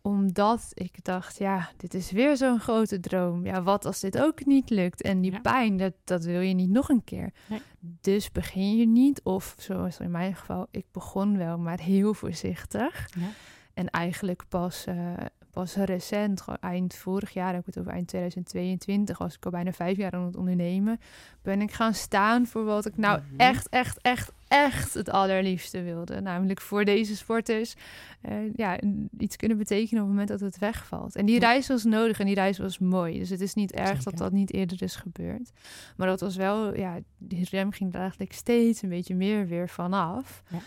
Omdat 0.00 0.70
ik 0.74 1.04
dacht, 1.04 1.38
ja, 1.38 1.70
dit 1.76 1.94
is 1.94 2.10
weer 2.10 2.36
zo'n 2.36 2.60
grote 2.60 3.00
droom. 3.00 3.46
Ja, 3.46 3.62
wat 3.62 3.84
als 3.84 4.00
dit 4.00 4.18
ook 4.18 4.46
niet 4.46 4.70
lukt? 4.70 5.02
En 5.02 5.20
die 5.20 5.40
pijn, 5.40 5.76
dat, 5.76 5.92
dat 6.04 6.24
wil 6.24 6.40
je 6.40 6.54
niet 6.54 6.70
nog 6.70 6.88
een 6.88 7.04
keer. 7.04 7.32
Nee. 7.48 7.60
Dus 7.80 8.30
begin 8.30 8.76
je 8.76 8.86
niet. 8.86 9.22
Of 9.22 9.54
zoals 9.58 9.98
in 9.98 10.10
mijn 10.10 10.34
geval, 10.36 10.66
ik 10.70 10.86
begon 10.92 11.36
wel, 11.38 11.58
maar 11.58 11.80
heel 11.80 12.14
voorzichtig. 12.14 13.08
Ja. 13.18 13.28
En 13.74 13.90
eigenlijk 13.90 14.42
pas 14.48 14.86
uh, 14.86 15.12
pas 15.52 15.74
recent, 15.76 16.44
eind 16.60 16.94
vorig 16.94 17.30
jaar, 17.30 17.52
heb 17.52 17.60
ik 17.60 17.66
het 17.66 17.78
over 17.78 17.92
eind 17.92 18.08
2022, 18.08 19.18
was 19.18 19.34
ik 19.34 19.44
al 19.44 19.50
bijna 19.50 19.72
vijf 19.72 19.96
jaar 19.96 20.12
aan 20.12 20.24
het 20.24 20.36
ondernemen, 20.36 21.00
ben 21.42 21.60
ik 21.60 21.72
gaan 21.72 21.94
staan 21.94 22.46
voor 22.46 22.64
wat 22.64 22.86
ik 22.86 22.96
nou 22.96 23.20
mhm. 23.20 23.40
echt, 23.40 23.68
echt, 23.68 23.98
echt, 24.00 24.32
echt 24.48 24.94
het 24.94 25.10
allerliefste 25.10 25.82
wilde. 25.82 26.20
Namelijk 26.20 26.60
voor 26.60 26.84
deze 26.84 27.16
sporters 27.16 27.74
uh, 28.28 28.54
ja, 28.54 28.78
iets 29.18 29.36
kunnen 29.36 29.58
betekenen 29.58 30.02
op 30.02 30.08
het 30.08 30.18
moment 30.18 30.28
dat 30.28 30.40
het 30.40 30.58
wegvalt. 30.58 31.16
En 31.16 31.26
die 31.26 31.38
reis 31.38 31.68
was 31.68 31.84
nodig 31.84 32.20
en 32.20 32.26
die 32.26 32.34
reis 32.34 32.58
was 32.58 32.78
mooi. 32.78 33.18
Dus 33.18 33.30
het 33.30 33.40
is 33.40 33.54
niet 33.54 33.72
erg 33.72 34.02
dat 34.02 34.16
dat 34.16 34.32
niet 34.32 34.52
eerder 34.52 34.82
is 34.82 34.96
gebeurd. 34.96 35.52
Maar 35.96 36.06
dat 36.06 36.20
was 36.20 36.36
wel, 36.36 36.76
ja, 36.76 36.98
die 37.18 37.48
rem 37.50 37.72
ging 37.72 37.94
er 37.94 38.00
eigenlijk 38.00 38.32
steeds 38.32 38.82
een 38.82 38.88
beetje 38.88 39.14
meer 39.14 39.46
weer 39.46 39.68
vanaf. 39.68 40.42
Ja 40.48 40.58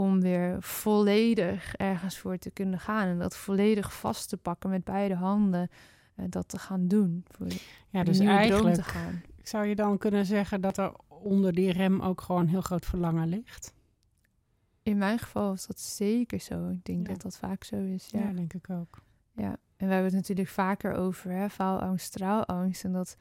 om 0.00 0.20
weer 0.20 0.62
volledig 0.62 1.74
ergens 1.74 2.18
voor 2.18 2.38
te 2.38 2.50
kunnen 2.50 2.78
gaan 2.78 3.06
en 3.06 3.18
dat 3.18 3.36
volledig 3.36 3.92
vast 3.98 4.28
te 4.28 4.36
pakken 4.36 4.70
met 4.70 4.84
beide 4.84 5.14
handen, 5.14 5.68
uh, 6.16 6.24
dat 6.28 6.48
te 6.48 6.58
gaan 6.58 6.88
doen. 6.88 7.24
Voor 7.28 7.46
ja, 7.88 8.04
dus 8.04 8.18
eigenlijk 8.18 8.74
te 8.74 8.82
gaan. 8.82 9.22
zou 9.42 9.66
je 9.66 9.74
dan 9.74 9.98
kunnen 9.98 10.26
zeggen 10.26 10.60
dat 10.60 10.78
er 10.78 10.92
onder 11.08 11.52
die 11.52 11.72
rem 11.72 12.00
ook 12.00 12.20
gewoon 12.20 12.46
heel 12.46 12.60
groot 12.60 12.86
verlangen 12.86 13.28
ligt? 13.28 13.74
In 14.82 14.98
mijn 14.98 15.18
geval 15.18 15.52
is 15.52 15.66
dat 15.66 15.80
zeker 15.80 16.40
zo. 16.40 16.68
Ik 16.68 16.84
denk 16.84 17.08
dat 17.08 17.22
dat 17.22 17.36
vaak 17.36 17.64
zo 17.64 17.76
is. 17.76 18.08
Ja. 18.10 18.20
ja, 18.20 18.32
denk 18.32 18.54
ik 18.54 18.70
ook. 18.70 18.98
Ja, 19.32 19.56
en 19.76 19.86
we 19.86 19.92
hebben 19.92 20.04
het 20.04 20.14
natuurlijk 20.14 20.48
vaker 20.48 20.94
over 20.94 21.30
hè, 21.30 21.50
faalangst, 21.50 22.06
straalangst. 22.06 22.84
En 22.84 22.92
dat, 22.92 23.16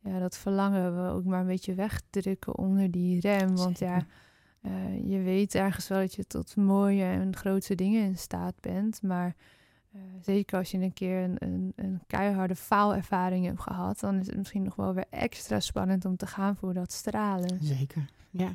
ja, 0.00 0.18
dat 0.18 0.36
verlangen 0.36 1.04
we 1.04 1.10
ook 1.10 1.24
maar 1.24 1.40
een 1.40 1.46
beetje 1.46 1.74
wegdrukken 1.74 2.56
onder 2.56 2.90
die 2.90 3.20
rem. 3.20 3.56
Want 3.56 3.78
ja, 3.78 4.06
uh, 4.62 5.10
je 5.10 5.18
weet 5.18 5.54
ergens 5.54 5.88
wel 5.88 5.98
dat 5.98 6.14
je 6.14 6.26
tot 6.26 6.56
mooie 6.56 7.04
en 7.04 7.36
grote 7.36 7.74
dingen 7.74 8.04
in 8.04 8.18
staat 8.18 8.54
bent. 8.60 9.02
Maar 9.02 9.34
uh, 9.94 10.00
zeker 10.20 10.58
als 10.58 10.70
je 10.70 10.78
een 10.78 10.92
keer 10.92 11.22
een, 11.22 11.36
een, 11.38 11.72
een, 11.76 12.00
keiharde 12.06 12.56
faalervaring 12.56 13.46
hebt 13.46 13.60
gehad, 13.60 14.00
dan 14.00 14.18
is 14.18 14.26
het 14.26 14.36
misschien 14.36 14.62
nog 14.62 14.74
wel 14.74 14.94
weer 14.94 15.06
extra 15.10 15.60
spannend 15.60 16.04
om 16.04 16.16
te 16.16 16.26
gaan 16.26 16.56
voor 16.56 16.74
dat 16.74 16.92
stralen. 16.92 17.58
Zeker, 17.60 18.10
ja. 18.30 18.54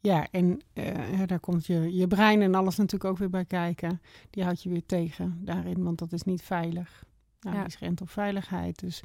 Ja, 0.00 0.26
en 0.30 0.60
uh, 0.74 1.22
daar 1.26 1.40
komt 1.40 1.66
je, 1.66 1.94
je 1.94 2.06
brein 2.06 2.42
en 2.42 2.54
alles 2.54 2.76
natuurlijk 2.76 3.10
ook 3.10 3.18
weer 3.18 3.30
bij 3.30 3.44
kijken. 3.44 4.00
Die 4.30 4.44
houdt 4.44 4.62
je 4.62 4.68
weer 4.68 4.86
tegen 4.86 5.38
daarin, 5.44 5.82
want 5.82 5.98
dat 5.98 6.12
is 6.12 6.22
niet 6.22 6.42
veilig. 6.42 7.04
Nou, 7.40 7.56
ja. 7.56 7.62
die 7.62 7.72
is 7.72 7.78
rent 7.78 8.00
op 8.00 8.10
veiligheid. 8.10 8.78
Dus 8.78 9.02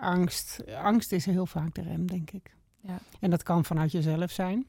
angst, 0.00 0.64
angst 0.82 1.12
is 1.12 1.26
heel 1.26 1.46
vaak 1.46 1.74
de 1.74 1.82
rem, 1.82 2.06
denk 2.06 2.30
ik. 2.30 2.54
Ja. 2.80 2.98
En 3.20 3.30
dat 3.30 3.42
kan 3.42 3.64
vanuit 3.64 3.92
jezelf 3.92 4.30
zijn. 4.30 4.66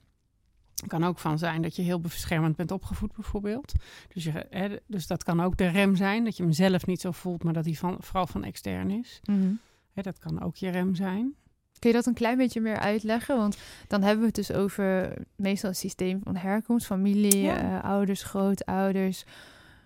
Het 0.75 0.87
kan 0.89 1.03
ook 1.03 1.19
van 1.19 1.37
zijn 1.37 1.61
dat 1.61 1.75
je 1.75 1.81
heel 1.81 1.99
beschermend 1.99 2.55
bent 2.55 2.71
opgevoed, 2.71 3.13
bijvoorbeeld. 3.13 3.71
Dus, 4.13 4.23
je, 4.23 4.45
hè, 4.49 4.75
dus 4.87 5.07
dat 5.07 5.23
kan 5.23 5.41
ook 5.41 5.57
de 5.57 5.67
rem 5.67 5.95
zijn, 5.95 6.23
dat 6.23 6.37
je 6.37 6.43
hem 6.43 6.51
zelf 6.51 6.85
niet 6.85 7.01
zo 7.01 7.11
voelt, 7.11 7.43
maar 7.43 7.53
dat 7.53 7.65
hij 7.65 7.73
van, 7.73 7.97
vooral 7.99 8.27
van 8.27 8.43
extern 8.43 8.89
is. 8.91 9.19
Mhm. 9.25 9.51
Hè, 9.93 10.01
dat 10.01 10.19
kan 10.19 10.41
ook 10.41 10.55
je 10.55 10.69
rem 10.69 10.95
zijn. 10.95 11.33
Kun 11.79 11.89
je 11.89 11.95
dat 11.95 12.05
een 12.05 12.13
klein 12.13 12.37
beetje 12.37 12.61
meer 12.61 12.77
uitleggen? 12.79 13.37
Want 13.37 13.57
dan 13.87 14.01
hebben 14.01 14.19
we 14.19 14.25
het 14.25 14.35
dus 14.35 14.51
over 14.51 15.13
meestal 15.35 15.69
het 15.69 15.79
systeem 15.79 16.19
van 16.23 16.35
herkomst, 16.35 16.85
familie, 16.85 17.37
Ja. 17.41 17.77
eh, 17.77 17.83
ouders, 17.89 18.23
grootouders. 18.23 19.23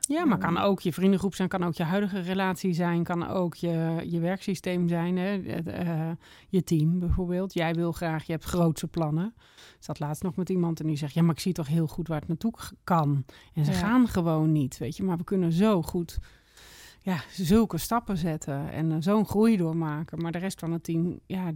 Ja, 0.09 0.25
maar 0.25 0.37
kan 0.37 0.51
Mm. 0.53 0.57
ook 0.57 0.79
je 0.79 0.93
vriendengroep 0.93 1.35
zijn, 1.35 1.47
kan 1.49 1.63
ook 1.63 1.73
je 1.73 1.83
huidige 1.83 2.19
relatie 2.19 2.73
zijn, 2.73 3.03
kan 3.03 3.27
ook 3.27 3.55
je, 3.55 4.03
je 4.07 4.19
werksysteem 4.19 4.87
zijn, 4.87 5.17
hè? 5.17 5.37
Eh, 5.61 6.11
je 6.49 6.63
team 6.63 6.99
bijvoorbeeld. 6.99 7.53
Jij 7.53 7.73
wil 7.73 7.91
graag, 7.91 8.23
je 8.23 8.31
hebt 8.31 8.43
grootse 8.43 8.87
plannen. 8.87 9.33
Ik 9.77 9.77
zat 9.85 9.99
laatst 9.99 10.23
nog 10.23 10.35
met 10.35 10.49
iemand 10.49 10.79
en 10.79 10.87
die 10.87 10.97
zegt, 10.97 11.13
ja, 11.13 11.21
maar 11.21 11.33
ik 11.35 11.39
zie 11.39 11.53
toch 11.53 11.67
heel 11.67 11.87
goed 11.87 12.07
waar 12.07 12.19
het 12.19 12.27
naartoe 12.27 12.53
kan. 12.83 13.25
En 13.53 13.65
ze 13.65 13.71
Ja. 13.71 13.77
gaan 13.77 14.07
gewoon 14.07 14.51
niet, 14.51 14.77
weet 14.77 14.97
je. 14.97 15.03
Maar 15.03 15.17
we 15.17 15.23
kunnen 15.23 15.51
zo 15.51 15.81
goed, 15.81 16.17
ja, 17.01 17.17
zulke 17.31 17.77
stappen 17.77 18.17
zetten 18.17 18.71
en 18.71 18.91
eh, 18.91 18.97
zo'n 18.99 19.25
groei 19.25 19.57
doormaken. 19.57 20.21
Maar 20.21 20.31
de 20.31 20.37
rest 20.37 20.59
van 20.59 20.71
het 20.71 20.83
team, 20.83 21.19
ja, 21.25 21.51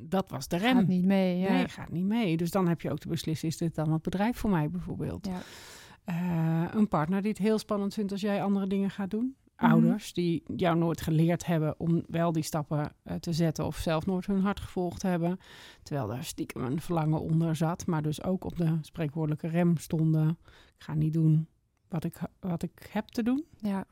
dat 0.00 0.30
was 0.30 0.48
de 0.48 0.56
rem. 0.56 0.76
Gaat 0.76 0.86
niet 0.86 1.04
mee. 1.04 1.38
Ja. 1.38 1.52
Nee, 1.52 1.68
gaat 1.68 1.90
niet 1.92 2.06
mee. 2.06 2.36
Dus 2.36 2.50
dan 2.50 2.68
heb 2.68 2.80
je 2.80 2.90
ook 2.90 2.98
te 2.98 3.08
beslissen, 3.08 3.48
is 3.48 3.56
dit 3.56 3.74
dan 3.74 3.92
het 3.92 4.02
bedrijf 4.02 4.36
voor 4.38 4.50
mij 4.50 4.70
bijvoorbeeld? 4.70 5.26
Ja. 5.26 5.40
Eh, 6.08 6.64
een 6.70 6.88
partner 6.88 7.22
die 7.22 7.30
het 7.30 7.40
heel 7.40 7.58
spannend 7.58 7.94
vindt 7.94 8.12
als 8.12 8.20
jij 8.20 8.42
andere 8.42 8.66
dingen 8.66 8.90
gaat 8.90 9.10
doen. 9.10 9.36
Mhm. 9.56 9.70
Ouders 9.70 10.12
die 10.12 10.42
jou 10.56 10.76
nooit 10.76 11.00
geleerd 11.00 11.46
hebben 11.46 11.80
om 11.80 12.04
wel 12.06 12.32
die 12.32 12.42
stappen 12.42 12.92
eh, 13.02 13.16
te 13.16 13.32
zetten 13.32 13.66
of 13.66 13.76
zelf 13.76 14.06
nooit 14.06 14.26
hun 14.26 14.40
hart 14.40 14.60
gevolgd 14.60 15.02
hebben. 15.02 15.38
Terwijl 15.82 16.06
daar 16.06 16.24
stiekem 16.24 16.64
een 16.64 16.80
verlangen 16.80 17.20
onder 17.20 17.56
zat, 17.56 17.86
maar 17.86 18.02
dus 18.02 18.22
ook 18.22 18.44
op 18.44 18.56
de 18.56 18.78
spreekwoordelijke 18.80 19.48
rem 19.48 19.76
stonden. 19.76 20.38
Ik 20.76 20.84
ga 20.84 20.94
niet 20.94 21.12
doen 21.12 21.48
wat 21.88 22.04
ik, 22.04 22.20
wat 22.40 22.62
ik 22.62 22.88
heb 22.90 23.06
te 23.06 23.22
doen. 23.22 23.44
ja. 23.58 23.84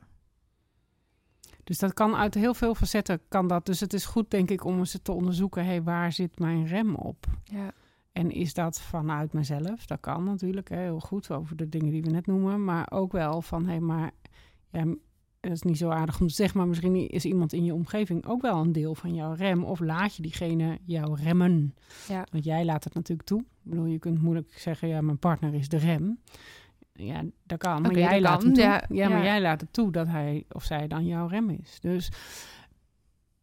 Dus 1.63 1.79
dat 1.79 1.93
kan 1.93 2.15
uit 2.15 2.33
heel 2.33 2.53
veel 2.53 2.75
facetten 2.75 3.21
kan 3.27 3.47
dat. 3.47 3.65
Dus 3.65 3.79
het 3.79 3.93
is 3.93 4.05
goed 4.05 4.31
denk 4.31 4.49
ik 4.49 4.65
om 4.65 4.77
eens 4.77 4.99
te 5.01 5.11
onderzoeken, 5.11 5.65
hey, 5.65 5.83
waar 5.83 6.11
zit 6.11 6.39
mijn 6.39 6.65
rem 6.65 6.95
op? 6.95 7.25
ja. 7.43 7.73
En 8.17 8.31
is 8.31 8.53
dat 8.53 8.81
vanuit 8.81 9.33
mezelf? 9.33 9.85
Dat 9.85 9.99
kan 9.99 10.23
natuurlijk 10.23 10.69
hè, 10.69 10.77
heel 10.77 10.99
goed 10.99 11.31
over 11.31 11.55
de 11.55 11.69
dingen 11.69 11.91
die 11.91 12.01
we 12.01 12.09
net 12.09 12.25
noemen. 12.25 12.63
Maar 12.63 12.91
ook 12.91 13.11
wel 13.11 13.41
van, 13.41 13.63
hé, 13.63 13.69
hey, 13.69 13.79
maar 13.79 14.11
ja, 14.71 14.85
dat 15.39 15.51
is 15.51 15.61
niet 15.61 15.77
zo 15.77 15.89
aardig 15.89 16.19
om 16.19 16.27
te 16.27 16.33
zeggen, 16.33 16.57
maar 16.57 16.67
misschien 16.67 17.09
is 17.09 17.25
iemand 17.25 17.53
in 17.53 17.63
je 17.63 17.73
omgeving 17.73 18.25
ook 18.25 18.41
wel 18.41 18.61
een 18.61 18.71
deel 18.71 18.95
van 18.95 19.13
jouw 19.13 19.33
rem. 19.33 19.63
Of 19.63 19.79
laat 19.79 20.15
je 20.15 20.21
diegene 20.21 20.77
jou 20.85 21.21
remmen? 21.21 21.75
Ja. 22.07 22.27
Want 22.31 22.43
jij 22.43 22.65
laat 22.65 22.83
het 22.83 22.93
natuurlijk 22.93 23.27
toe. 23.27 23.39
Ik 23.39 23.69
bedoel, 23.71 23.85
je 23.85 23.99
kunt 23.99 24.21
moeilijk 24.21 24.51
zeggen, 24.59 24.87
ja, 24.87 25.01
mijn 25.01 25.19
partner 25.19 25.53
is 25.53 25.69
de 25.69 25.77
rem. 25.77 26.19
Ja, 26.93 27.23
dat 27.43 27.57
kan. 27.57 27.81
Maar 27.81 27.97
jij 27.97 28.11
dat 28.11 28.21
laat 28.21 28.37
kan, 28.37 28.45
hem 28.45 28.53
toe. 28.53 28.63
ja, 28.63 28.83
Ja, 28.89 29.09
maar 29.09 29.23
jij 29.23 29.41
laat 29.41 29.61
het 29.61 29.73
toe 29.73 29.91
dat 29.91 30.07
hij 30.07 30.45
of 30.49 30.63
zij 30.63 30.87
dan 30.87 31.05
jouw 31.05 31.27
rem 31.27 31.49
is. 31.49 31.79
Dus... 31.79 32.11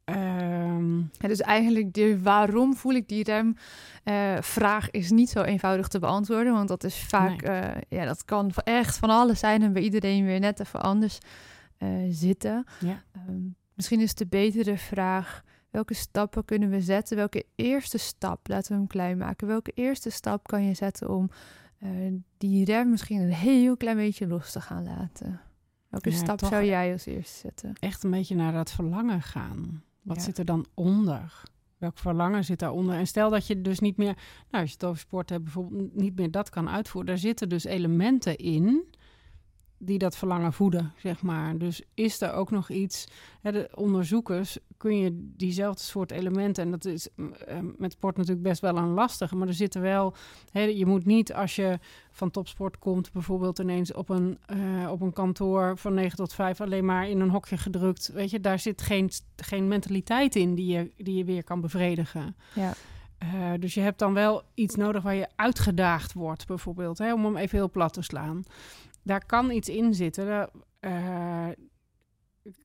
ehm, 0.05 0.99
Ja, 0.99 1.29
dus 1.29 1.41
eigenlijk 1.41 1.93
de 1.95 2.23
waarom 2.23 2.77
voel 2.77 2.93
ik 2.93 3.09
die 3.09 3.25
rem 3.25 3.57
eh, 4.05 4.37
vraag 4.41 4.91
is 4.91 5.11
niet 5.11 5.31
zo 5.31 5.43
eenvoudig 5.43 5.89
te 5.89 5.99
beantwoorden. 5.99 6.53
Want 6.53 6.69
dat 6.69 6.85
is 6.85 6.99
vaak, 6.99 7.43
eh, 7.43 7.71
ja, 7.89 8.05
dat 8.05 8.25
kan 8.25 8.51
echt 8.65 8.97
van 8.97 9.11
alles 9.11 9.39
zijn 9.39 9.63
en 9.63 9.73
bij 9.73 9.83
iedereen 9.83 10.25
weer 10.25 10.41
net 10.41 10.61
even 10.61 10.81
anders 10.83 11.19
eh, 11.77 11.89
zitten. 12.09 12.65
ja. 12.81 13.03
Ehm, 13.13 13.41
misschien 13.75 14.01
is 14.01 14.15
de 14.15 14.27
betere 14.27 14.79
vraag, 14.79 15.43
welke 15.71 15.95
stappen 15.95 16.45
kunnen 16.45 16.71
we 16.71 16.81
zetten? 16.81 17.17
Welke 17.17 17.45
eerste 17.55 17.99
stap, 17.99 18.49
laten 18.49 18.73
we 18.73 18.79
hem 18.79 18.87
klein 18.87 19.19
maken. 19.19 19.47
Welke 19.47 19.71
eerste 19.75 20.11
stap 20.11 20.47
kan 20.47 20.65
je 20.65 20.75
zetten 20.75 21.09
om 21.11 21.31
die 22.39 22.65
rem 22.65 22.91
misschien 22.91 23.21
een 23.21 23.33
heel 23.33 23.77
klein 23.77 23.97
beetje 23.97 24.27
los 24.27 24.53
te 24.53 24.61
gaan 24.61 24.85
laten? 24.85 25.41
Welke 25.89 26.11
Ja, 26.11 26.17
stap 26.17 26.45
zou 26.45 26.65
jij 26.65 26.93
als 26.93 27.07
eerste 27.07 27.39
zetten? 27.39 27.73
echt 27.81 28.05
een 28.05 28.11
beetje 28.11 28.35
naar 28.35 28.53
dat 28.53 28.71
verlangen 28.73 29.23
gaan. 29.23 29.83
Wat 30.05 30.17
Ja. 30.17 30.23
zit 30.23 30.39
er 30.39 30.45
dan 30.45 30.67
onder? 30.75 31.43
Welk 31.79 31.99
verlangen 31.99 32.45
zit 32.45 32.59
daaronder? 32.59 32.95
En 32.95 33.07
stel 33.07 33.31
dat 33.31 33.47
je 33.47 33.61
dus 33.61 33.79
niet 33.79 33.97
meer, 33.97 34.17
nou, 34.51 34.63
als 34.63 34.69
je 34.69 34.77
het 34.79 34.85
over 34.85 34.99
sport 35.01 35.31
hebt, 35.31 35.43
bijvoorbeeld 35.43 35.95
niet 35.95 36.17
meer 36.17 36.31
dat 36.31 36.51
kan 36.51 36.69
uitvoeren. 36.69 37.11
Daar 37.11 37.21
zitten 37.21 37.49
dus 37.49 37.65
elementen 37.65 38.37
in 38.37 38.85
die 39.85 39.99
dat 39.99 40.17
verlangen 40.17 40.53
voeden, 40.53 40.93
zeg 40.97 41.23
maar. 41.23 41.59
Dus 41.59 41.83
is 41.95 42.21
er 42.21 42.33
ook 42.33 42.51
nog 42.51 42.71
iets, 42.71 43.09
hè, 43.41 43.53
de 43.53 43.71
onderzoekers, 43.75 44.59
kun 44.77 44.99
je 44.99 45.31
diezelfde 45.37 45.83
soort 45.83 46.11
elementen, 46.11 46.65
en 46.65 46.71
dat 46.71 46.85
is 46.85 47.09
mm, 47.15 47.33
eh, 47.33 47.59
met 47.77 47.93
sport 47.93 48.17
natuurlijk 48.17 48.47
best 48.47 48.61
wel 48.61 48.77
een 48.77 48.89
lastige, 48.89 49.37
maar 49.37 49.49
er 49.49 49.55
zitten 49.55 49.81
wel, 49.81 50.15
hè, 50.51 50.61
je 50.61 50.87
moet 50.87 51.05
niet 51.05 51.35
als 51.35 51.57
je 51.57 51.79
van 52.11 52.31
topsport 52.31 52.79
komt, 52.79 53.13
bijvoorbeeld 53.13 53.59
ineens 53.59 53.93
op 53.93 54.09
een, 54.09 54.39
eh, 54.47 54.91
op 54.91 55.01
een 55.01 55.13
kantoor 55.13 55.79
van 55.79 55.95
9 55.95 56.17
tot 56.17 56.33
5 56.33 56.61
alleen 56.61 56.85
maar 56.85 57.09
in 57.09 57.21
een 57.21 57.31
hokje 57.31 57.57
gedrukt. 57.57 58.11
Weet 58.13 58.31
je, 58.31 58.41
daar 58.41 58.59
zit 58.59 58.83
geen, 58.83 59.11
geen 59.37 59.69
mentaliteit 59.69 60.37
in 60.37 60.55
die 60.55 60.73
je, 60.73 60.91
die 60.97 61.17
je 61.17 61.25
weer 61.25 61.45
kan 61.45 61.61
bevredigen. 61.61 62.37
Ja. 62.55 62.73
Eh, 63.19 63.53
dus 63.59 63.75
je 63.75 63.81
hebt 63.81 63.99
dan 63.99 64.15
wel 64.15 64.43
iets 64.55 64.75
nodig 64.75 65.03
waar 65.03 65.15
je 65.15 65.29
uitgedaagd 65.37 66.13
wordt, 66.13 66.47
bijvoorbeeld, 66.47 66.99
hè, 66.99 67.13
om 67.13 67.25
hem 67.25 67.37
even 67.37 67.59
heel 67.59 67.71
plat 67.71 67.93
te 67.93 68.03
slaan. 68.03 68.45
Daar 69.05 69.27
kan 69.27 69.51
iets 69.51 69.69
in 69.69 69.95
zitten. 69.95 70.51
Eh, 70.81 71.49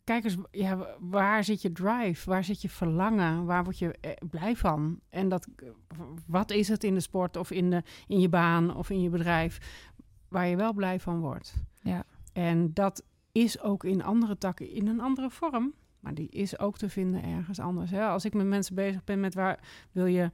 kijk 0.04 0.24
eens, 0.24 0.38
ja, 0.52 0.88
waar 1.00 1.44
zit 1.44 1.62
je 1.62 1.72
drive? 1.72 2.30
Waar 2.30 2.44
zit 2.44 2.62
je 2.62 2.70
verlangen? 2.70 3.46
Waar 3.46 3.64
word 3.64 3.80
je 3.80 3.96
eh, 4.02 4.12
blij 4.30 4.56
van? 4.56 5.00
En 5.10 5.30
dat, 5.30 5.48
wat 6.28 6.52
is 6.52 6.68
het 6.68 6.84
in 6.84 6.94
de 6.94 7.00
sport 7.00 7.38
of 7.38 7.52
in, 7.52 7.70
de, 7.70 7.84
in 8.08 8.20
je 8.20 8.30
baan 8.30 8.76
of 8.76 8.90
in 8.90 9.02
je 9.02 9.10
bedrijf 9.10 9.84
waar 10.28 10.48
je 10.48 10.56
wel 10.56 10.74
blij 10.74 11.00
van 11.00 11.20
wordt? 11.20 11.54
Ja. 11.82 12.04
En 12.34 12.74
dat 12.74 13.04
is 13.32 13.62
ook 13.62 13.84
in 13.84 14.04
andere 14.04 14.38
takken 14.38 14.70
in 14.70 14.88
een 14.88 15.02
andere 15.02 15.30
vorm. 15.30 15.74
Maar 16.00 16.14
die 16.14 16.30
is 16.30 16.60
ook 16.60 16.78
te 16.78 16.90
vinden 16.90 17.24
ergens 17.24 17.60
anders. 17.60 17.92
Hè? 17.92 18.06
Als 18.06 18.26
ik 18.26 18.34
met 18.34 18.46
mensen 18.46 18.76
bezig 18.76 19.04
ben 19.04 19.20
met 19.20 19.34
waar 19.34 19.60
wil 19.92 20.06
je 20.06 20.32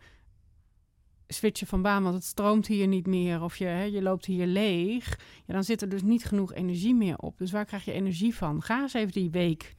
switchen 1.28 1.68
van 1.68 1.82
baan, 1.82 2.04
want 2.04 2.16
het 2.16 2.24
stroomt 2.24 2.68
hier 2.68 2.88
niet 2.88 3.08
meer. 3.08 3.42
Of 3.44 3.58
je, 3.58 3.66
hè, 3.66 3.84
je 3.84 4.02
loopt 4.02 4.26
hier 4.26 4.46
leeg. 4.46 5.20
Ja, 5.46 5.54
dan 5.54 5.64
zit 5.64 5.82
er 5.82 5.90
dus 5.90 6.02
niet 6.02 6.26
genoeg 6.26 6.54
energie 6.54 6.96
meer 6.96 7.18
op. 7.18 7.38
Dus 7.38 7.52
waar 7.52 7.66
krijg 7.66 7.86
je 7.86 7.92
energie 7.92 8.36
van? 8.36 8.62
Ga 8.62 8.82
eens 8.82 8.94
even 8.94 9.12
die 9.12 9.30
week 9.30 9.76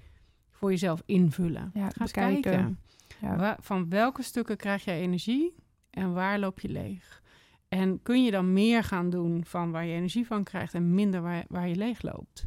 voor 0.50 0.70
jezelf 0.70 1.02
invullen. 1.06 1.70
Ja, 1.74 1.90
Ga 1.90 2.00
eens 2.00 2.12
bekijken. 2.12 2.42
kijken. 2.42 2.78
Ja. 3.20 3.56
Van 3.60 3.88
welke 3.88 4.22
stukken 4.22 4.56
krijg 4.56 4.84
jij 4.84 5.00
energie 5.00 5.54
en 5.90 6.12
waar 6.12 6.38
loop 6.38 6.60
je 6.60 6.68
leeg? 6.68 7.22
En 7.68 8.02
kun 8.02 8.24
je 8.24 8.30
dan 8.30 8.52
meer 8.52 8.84
gaan 8.84 9.10
doen 9.10 9.44
van 9.44 9.70
waar 9.70 9.84
je 9.84 9.94
energie 9.94 10.26
van 10.26 10.44
krijgt 10.44 10.74
en 10.74 10.94
minder 10.94 11.22
waar, 11.22 11.44
waar 11.48 11.68
je 11.68 11.76
leeg 11.76 12.02
loopt? 12.02 12.46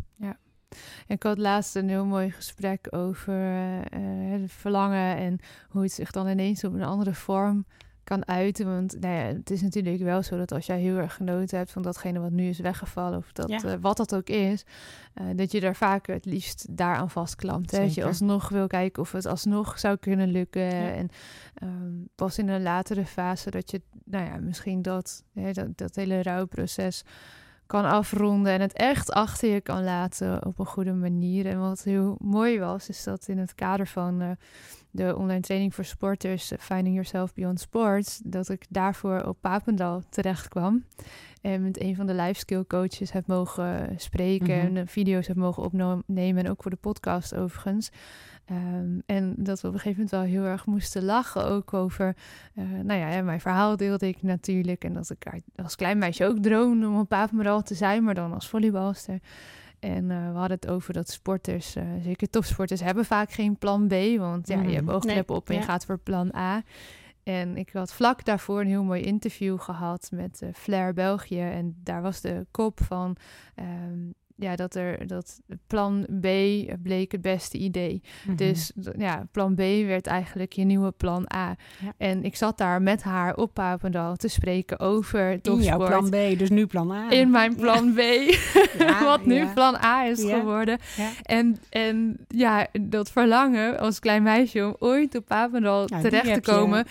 Ik 1.07 1.23
had 1.23 1.37
laatst 1.37 1.75
een 1.75 1.89
heel 1.89 2.05
mooi 2.05 2.31
gesprek 2.31 2.87
over 2.89 3.33
eh, 3.33 3.79
eh, 3.79 4.41
het 4.41 4.51
verlangen 4.51 5.15
en 5.17 5.39
hoe 5.69 5.81
het 5.81 5.91
zich 5.91 6.11
dan 6.11 6.27
ineens 6.27 6.63
op 6.63 6.73
een 6.73 6.83
andere 6.83 7.13
vorm 7.13 7.65
kan 8.09 8.27
uiten. 8.27 8.65
Want 8.65 8.99
nou 8.99 9.13
ja, 9.15 9.21
het 9.23 9.49
is 9.49 9.61
natuurlijk 9.61 10.03
wel 10.03 10.23
zo 10.23 10.37
dat 10.37 10.51
als 10.51 10.65
jij 10.65 10.79
heel 10.79 10.97
erg 10.97 11.13
genoten 11.13 11.57
hebt 11.57 11.71
van 11.71 11.81
datgene 11.81 12.19
wat 12.19 12.31
nu 12.31 12.49
is 12.49 12.59
weggevallen, 12.59 13.17
of 13.17 13.31
dat, 13.31 13.49
Ja. 13.49 13.63
eh, 13.63 13.73
wat 13.81 13.97
dat 13.97 14.15
ook 14.15 14.29
is, 14.29 14.63
eh, 15.13 15.25
dat 15.35 15.51
je 15.51 15.59
daar 15.59 15.75
vaak 15.75 16.07
het 16.07 16.25
liefst 16.25 16.65
daaraan 16.77 17.09
vastklampt. 17.09 17.71
Hè? 17.71 17.79
Dat 17.79 17.93
je 17.93 18.05
alsnog 18.05 18.49
wil 18.49 18.67
kijken 18.67 19.01
of 19.01 19.11
het 19.11 19.25
alsnog 19.25 19.79
zou 19.79 19.97
kunnen 19.97 20.27
lukken. 20.27 20.61
Ja. 20.61 20.91
En 20.91 21.09
ehm, 21.53 21.93
pas 22.15 22.37
in 22.37 22.47
een 22.47 22.61
latere 22.63 23.05
fase 23.05 23.49
dat 23.49 23.71
je, 23.71 23.81
nou 24.03 24.25
ja, 24.25 24.37
misschien 24.37 24.81
dat, 24.81 25.23
hè, 25.33 25.51
dat, 25.51 25.77
dat 25.77 25.95
hele 25.95 26.23
rouwproces 26.23 27.03
kan 27.69 27.85
afronden 27.85 28.53
en 28.53 28.61
het 28.61 28.73
echt 28.73 29.11
achter 29.11 29.49
je 29.49 29.61
kan 29.61 29.83
laten 29.83 30.45
op 30.45 30.59
een 30.59 30.65
goede 30.65 30.93
manier. 30.93 31.45
En 31.45 31.59
wat 31.59 31.83
heel 31.83 32.15
mooi 32.19 32.59
was, 32.59 32.89
is 32.89 33.03
dat 33.03 33.27
in 33.27 33.37
het 33.37 33.55
kader 33.55 33.87
van 33.87 34.21
eh, 34.21 34.29
de 34.91 35.15
online 35.17 35.41
training 35.41 35.75
voor 35.75 35.83
sporters, 35.85 36.51
eh, 36.51 36.59
Finding 36.59 36.93
Yourself 36.93 37.33
Beyond 37.33 37.59
Sports, 37.59 38.21
dat 38.23 38.49
ik 38.49 38.65
daarvoor 38.69 39.23
op 39.23 39.37
Papendal 39.41 40.03
terecht 40.09 40.47
kwam. 40.47 40.83
En 41.41 41.63
met 41.63 41.81
een 41.81 41.95
van 41.95 42.05
de 42.07 42.13
life 42.13 42.39
skill 42.39 42.63
coaches 42.67 43.11
heb 43.11 43.27
mogen 43.27 43.93
spreken 43.97 44.57
Mhm. 44.57 44.65
en 44.65 44.77
eh, 44.77 44.83
video's 44.85 45.27
heb 45.27 45.35
mogen 45.35 45.63
opnemen. 45.63 46.43
En 46.45 46.51
ook 46.51 46.61
voor 46.61 46.71
de 46.71 46.77
podcast 46.77 47.35
overigens. 47.35 47.89
Ehm, 48.49 48.99
en 49.05 49.33
dat 49.37 49.61
we 49.61 49.67
op 49.67 49.73
een 49.73 49.79
gegeven 49.79 50.03
moment 50.03 50.31
wel 50.31 50.41
heel 50.41 50.51
erg 50.51 50.65
moesten 50.65 51.03
lachen. 51.03 51.45
Ook 51.45 51.73
over, 51.73 52.15
eh, 52.55 52.63
nou 52.83 52.99
ja, 52.99 53.21
mijn 53.21 53.41
verhaal 53.41 53.77
deelde 53.77 54.07
ik 54.07 54.21
natuurlijk. 54.21 54.83
En 54.83 54.93
dat 54.93 55.09
ik 55.09 55.41
als 55.55 55.75
klein 55.75 55.97
meisje 55.97 56.25
ook 56.25 56.37
droomde 56.39 56.87
om 56.87 56.99
op 56.99 57.09
Papendal 57.09 57.61
te 57.61 57.75
zijn, 57.75 58.03
maar 58.03 58.13
dan 58.13 58.33
als 58.33 58.49
volleybalster. 58.49 59.19
En 59.79 60.11
eh, 60.11 60.17
we 60.31 60.37
hadden 60.37 60.57
het 60.61 60.67
over 60.69 60.93
dat 60.93 61.09
sporters, 61.09 61.75
eh, 61.75 61.83
zeker 62.03 62.29
topsporters, 62.29 62.81
hebben 62.81 63.05
vaak 63.05 63.31
geen 63.31 63.57
plan 63.57 63.87
B. 63.87 63.93
Want 64.17 64.47
ja, 64.47 64.55
je 64.55 64.63
Mhm. 64.63 64.73
hebt 64.73 64.89
oogkleppen 64.89 65.35
op 65.35 65.47
en 65.49 65.53
je 65.53 65.59
ja. 65.59 65.65
gaat 65.65 65.85
voor 65.85 65.97
plan 65.99 66.35
A. 66.35 66.61
En 67.23 67.57
ik 67.57 67.69
had 67.73 67.93
vlak 67.93 68.25
daarvoor 68.25 68.61
een 68.61 68.67
heel 68.67 68.83
mooi 68.83 69.01
interview 69.01 69.59
gehad 69.59 70.09
met 70.13 70.43
Flair 70.53 70.93
België. 70.93 71.41
En 71.41 71.75
daar 71.83 72.01
was 72.01 72.21
de 72.21 72.45
kop 72.51 72.79
van... 72.83 73.15
ehm, 73.55 74.09
ja, 74.39 74.55
dat 74.55 74.75
er 74.75 75.07
dat 75.07 75.39
plan 75.67 76.05
B 76.21 76.27
bleek 76.83 77.11
het 77.11 77.21
beste 77.21 77.57
idee. 77.57 78.01
Mhm. 78.25 78.35
Dus 78.35 78.71
ja, 78.97 79.27
plan 79.31 79.55
B 79.55 79.57
werd 79.85 80.07
eigenlijk 80.07 80.53
je 80.53 80.63
nieuwe 80.63 80.91
plan 80.91 81.27
A. 81.35 81.55
Ja. 81.79 81.93
En 81.97 82.23
ik 82.23 82.35
zat 82.35 82.57
daar 82.57 82.81
met 82.81 83.03
haar 83.03 83.35
op 83.35 83.53
Papendal 83.53 84.15
te 84.15 84.27
spreken 84.27 84.79
over 84.79 85.31
in 85.31 85.39
jouw 85.41 85.77
topsport. 85.77 85.89
plan 85.89 86.09
B, 86.09 86.39
dus 86.39 86.49
nu 86.49 86.65
plan 86.65 86.91
A. 86.91 87.11
In 87.11 87.29
mijn 87.29 87.55
plan 87.55 87.93
B, 87.93 87.99
Ja, 88.77 89.03
wat 89.11 89.25
nu 89.25 89.47
plan 89.47 89.75
A 89.83 90.05
is 90.05 90.23
geworden. 90.23 90.79
En, 91.23 91.57
en 91.69 92.17
ja, 92.27 92.67
dat 92.81 93.11
verlangen 93.11 93.79
als 93.79 93.99
klein 93.99 94.23
meisje 94.23 94.65
om 94.65 94.75
ooit 94.79 95.15
op 95.15 95.25
Papendal 95.25 95.85
Nou, 95.87 96.03
terecht 96.03 96.43
te 96.43 96.51
je, 96.51 96.85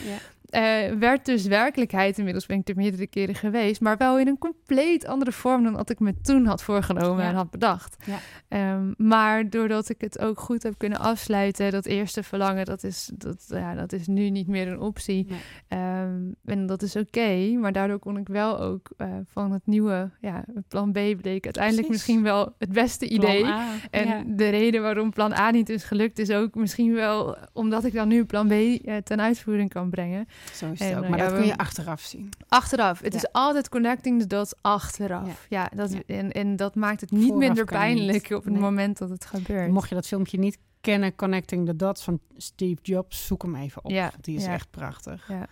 eh, 0.48 0.92
werd 0.98 1.24
dus 1.24 1.46
werkelijkheid. 1.46 2.18
Inmiddels 2.18 2.46
ben 2.46 2.58
ik 2.58 2.68
er 2.68 2.76
meerdere 2.76 3.06
keren 3.06 3.34
geweest, 3.34 3.80
maar 3.80 3.96
wel 3.96 4.18
in 4.18 4.28
een 4.28 4.38
compleet 4.38 5.06
andere 5.06 5.32
vorm 5.32 5.62
dan 5.62 5.72
wat 5.72 5.90
ik 5.90 6.00
me 6.00 6.20
toen 6.20 6.46
had 6.46 6.62
voorgenomen 6.62 7.22
Ja. 7.22 7.28
en 7.28 7.34
had 7.34 7.50
bedacht. 7.50 7.96
Ja. 8.04 8.18
Ehm, 8.48 8.92
maar 8.96 9.50
doordat 9.50 9.88
ik 9.88 10.00
het 10.00 10.18
ook 10.18 10.40
goed 10.40 10.62
heb 10.62 10.74
kunnen 10.78 10.98
afsluiten, 10.98 11.70
dat 11.70 11.86
eerste 11.86 12.22
verlangen, 12.22 12.64
dat 12.64 12.84
is, 12.84 13.10
dat, 13.14 13.44
ja, 13.48 13.74
dat 13.74 13.92
is 13.92 14.06
nu 14.06 14.30
niet 14.30 14.46
meer 14.48 14.68
een 14.68 14.80
optie. 14.80 15.26
Nee. 15.28 15.38
Ehm, 15.68 16.20
en 16.44 16.66
dat 16.66 16.82
is 16.82 16.96
oké, 16.96 17.52
maar 17.60 17.72
daardoor 17.72 17.98
kon 17.98 18.18
ik 18.18 18.28
wel 18.28 18.60
ook 18.60 18.90
eh, 18.96 19.08
van 19.26 19.52
het 19.52 19.66
nieuwe 19.66 20.10
ja, 20.20 20.44
plan 20.68 20.90
B 20.92 20.94
bleek 20.94 21.44
uiteindelijk 21.44 21.86
Precies. 21.86 21.88
misschien 21.88 22.22
wel 22.22 22.54
het 22.58 22.72
beste 22.72 23.08
idee. 23.08 23.44
En 23.90 24.06
ja. 24.08 24.22
de 24.26 24.48
reden 24.48 24.82
waarom 24.82 25.10
plan 25.10 25.32
A 25.32 25.50
niet 25.50 25.68
is 25.68 25.84
gelukt, 25.84 26.18
is 26.18 26.30
ook 26.30 26.54
misschien 26.54 26.94
wel 26.94 27.36
omdat 27.52 27.84
ik 27.84 27.92
dan 27.92 28.08
nu 28.08 28.24
plan 28.24 28.48
B 28.48 28.52
eh, 28.52 28.96
ten 28.96 29.20
uitvoering 29.20 29.70
kan 29.70 29.90
brengen. 29.90 30.26
Zo 30.52 30.70
is 30.72 30.80
En, 30.80 30.86
het 30.88 30.96
ook. 30.96 31.02
eh, 31.04 31.10
Maar 31.10 31.18
ja, 31.18 31.24
dat 31.28 31.34
kun 31.38 31.46
je 31.46 31.56
achteraf 31.56 32.00
zien. 32.00 32.28
Achteraf. 32.48 33.00
Het 33.00 33.12
Ja. 33.12 33.18
is 33.18 33.32
altijd 33.32 33.68
connecting 33.68 34.20
the 34.20 34.26
dots 34.26 34.54
achteraf. 34.60 35.46
Ja, 35.48 35.70
dat. 35.74 35.90
En, 36.06 36.32
en 36.32 36.56
dat 36.56 36.74
maakt 36.74 37.00
het 37.00 37.10
niet 37.10 37.22
Vooraf 37.22 37.38
minder 37.38 37.56
niet. 37.64 37.72
pijnlijk 37.72 38.30
op 38.30 38.44
het 38.44 38.52
Nee. 38.52 38.62
moment 38.62 38.98
dat 38.98 39.10
het 39.10 39.24
gebeurt. 39.26 39.70
Mocht 39.70 39.88
je 39.88 39.94
dat 39.94 40.06
filmpje 40.06 40.38
niet 40.38 40.58
kennen, 40.80 41.14
Connecting 41.14 41.66
the 41.66 41.76
Dots 41.76 42.04
van 42.04 42.20
Steve 42.36 42.78
Jobs, 42.82 43.26
zoek 43.26 43.42
hem 43.42 43.54
even 43.54 43.84
op. 43.84 43.90
Ja, 43.90 44.12
die 44.20 44.36
is 44.36 44.46
echt 44.46 44.70
prachtig. 44.70 45.28
Ja. 45.28 45.46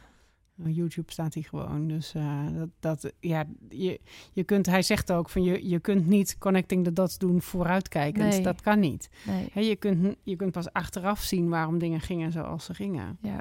Op 0.58 0.66
YouTube 0.68 1.12
staat 1.12 1.34
hij 1.34 1.42
gewoon. 1.42 1.88
Dus 1.88 2.14
eh, 2.14 2.46
dat, 2.52 2.68
dat, 2.80 3.12
ja, 3.20 3.44
je, 3.68 4.00
je 4.32 4.44
kunt, 4.44 4.66
hij 4.66 4.82
zegt 4.82 5.12
ook 5.12 5.28
van 5.28 5.42
je, 5.42 5.68
je 5.68 5.80
kunt 5.80 6.06
niet 6.06 6.36
Connecting 6.38 6.84
the 6.84 6.92
Dots 6.92 7.18
doen 7.18 7.42
vooruitkijkend. 7.42 8.28
Nee. 8.30 8.40
Dat 8.42 8.60
kan 8.60 8.80
niet. 8.80 9.08
Nee. 9.52 9.66
Je, 9.68 9.76
kunt, 9.76 10.16
je 10.22 10.36
kunt 10.36 10.52
pas 10.52 10.72
achteraf 10.72 11.20
zien 11.22 11.48
waarom 11.48 11.78
dingen 11.78 12.00
gingen 12.00 12.32
zoals 12.32 12.64
ze 12.64 12.74
gingen. 12.74 13.18
Ja. 13.22 13.40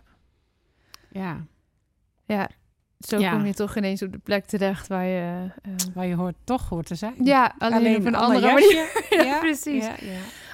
Ja, 1.20 1.46
ja, 2.26 2.50
zo 3.00 3.20
Ja. 3.20 3.32
kom 3.32 3.46
je 3.46 3.54
toch 3.54 3.78
ineens 3.78 4.02
op 4.02 4.12
de 4.12 4.18
plek 4.18 4.46
terecht 4.46 4.88
waar 4.88 5.06
je... 5.06 5.50
eh, 5.62 5.72
waar 5.94 6.06
je 6.06 6.16
hoort, 6.16 6.36
toch 6.44 6.70
hoort 6.70 6.86
te 6.86 6.96
zijn. 6.96 7.14
ja, 7.24 7.56
alleen, 7.58 7.96
op 7.98 8.06
een 8.06 8.16
ander 8.16 8.36
andere 8.36 8.54
manier. 8.54 9.06
ja, 9.26 9.40
precies. 9.40 9.86
Ja. 9.86 9.96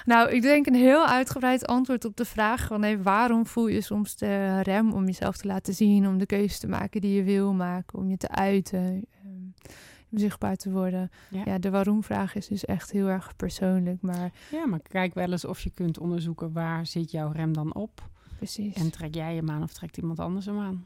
Nou, 0.04 0.30
ik 0.30 0.42
denk 0.42 0.66
een 0.66 0.74
heel 0.74 1.06
uitgebreid 1.06 1.66
antwoord 1.66 2.04
op 2.04 2.16
de 2.16 2.24
vraag 2.24 2.66
van 2.66 2.82
hey, 2.82 3.02
waarom 3.02 3.46
voel 3.46 3.66
je 3.66 3.80
soms 3.80 4.16
de 4.16 4.60
rem 4.62 4.92
om 4.92 5.04
jezelf 5.06 5.36
te 5.36 5.46
laten 5.46 5.74
zien, 5.74 6.06
om 6.08 6.18
de 6.18 6.26
keuze 6.26 6.58
te 6.58 6.68
maken 6.68 7.00
die 7.00 7.14
je 7.14 7.22
wil 7.22 7.52
maken, 7.52 7.98
om 7.98 8.08
je 8.10 8.16
te 8.16 8.28
uiten, 8.28 9.04
ehm, 9.24 9.70
om 10.10 10.18
zichtbaar 10.18 10.56
te 10.56 10.70
worden. 10.70 11.10
Ja. 11.30 11.42
Ja, 11.44 11.58
de 11.58 11.70
waarom-vraag 11.70 12.34
is 12.34 12.46
dus 12.46 12.64
echt 12.64 12.90
heel 12.90 13.06
erg 13.08 13.36
persoonlijk, 13.36 14.00
maar 14.02 14.30
Ja, 14.50 14.66
maar 14.66 14.80
kijk 14.88 15.14
wel 15.14 15.30
eens 15.30 15.44
of 15.44 15.60
je 15.60 15.70
kunt 15.70 15.98
onderzoeken 15.98 16.52
waar 16.52 16.86
zit 16.86 17.10
jouw 17.10 17.30
rem 17.32 17.52
dan 17.52 17.74
op. 17.74 18.10
precies. 18.42 18.74
En 18.74 18.90
trek 18.90 19.14
jij 19.14 19.34
hem 19.34 19.50
aan 19.50 19.62
of 19.62 19.72
trekt 19.72 19.96
iemand 19.96 20.18
anders 20.18 20.46
hem 20.46 20.58
aan? 20.58 20.84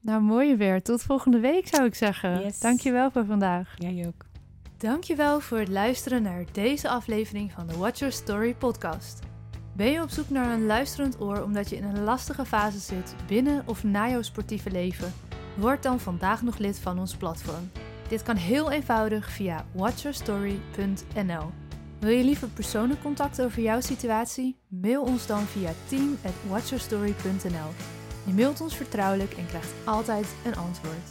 Nou, 0.00 0.22
mooi 0.22 0.56
weer. 0.56 0.82
Tot 0.82 1.02
volgende 1.02 1.40
week 1.40 1.66
zou 1.66 1.84
ik 1.84 1.94
zeggen. 1.94 2.40
Yes. 2.40 2.58
Dankjewel 2.58 3.10
voor 3.10 3.24
vandaag. 3.24 3.74
Jij 3.78 4.06
ook. 4.06 4.24
Dankjewel 4.76 5.40
voor 5.40 5.58
het 5.58 5.68
luisteren 5.68 6.22
naar 6.22 6.44
deze 6.52 6.88
aflevering 6.88 7.52
van 7.52 7.66
de 7.66 7.76
Watch 7.76 7.98
Your 7.98 8.14
Story 8.14 8.54
podcast. 8.54 9.20
Ben 9.76 9.90
je 9.90 10.02
op 10.02 10.10
zoek 10.10 10.30
naar 10.30 10.52
een 10.52 10.66
luisterend 10.66 11.20
oor 11.20 11.42
omdat 11.42 11.70
je 11.70 11.76
in 11.76 11.84
een 11.84 12.02
lastige 12.04 12.44
fase 12.44 12.78
zit 12.78 13.14
binnen 13.26 13.62
of 13.66 13.84
na 13.84 14.08
jouw 14.08 14.22
sportieve 14.22 14.70
leven? 14.70 15.12
Word 15.56 15.82
dan 15.82 16.00
vandaag 16.00 16.42
nog 16.42 16.58
lid 16.58 16.78
van 16.78 16.98
ons 16.98 17.16
platform. 17.16 17.70
Dit 18.08 18.22
kan 18.22 18.36
heel 18.36 18.70
eenvoudig 18.70 19.30
via 19.30 19.66
watchyourstory.nl. 19.72 21.65
Wil 21.98 22.10
je 22.10 22.24
liever 22.24 22.48
persoonlijk 22.48 23.02
contact 23.02 23.42
over 23.42 23.62
jouw 23.62 23.80
situatie? 23.80 24.56
Mail 24.68 25.02
ons 25.02 25.26
dan 25.26 25.42
via 25.42 25.72
team@watchyourstory.nl. 25.88 27.70
Je 28.26 28.32
mailt 28.32 28.60
ons 28.60 28.76
vertrouwelijk 28.76 29.32
en 29.32 29.46
krijgt 29.46 29.72
altijd 29.84 30.26
een 30.44 30.56
antwoord. 30.56 31.10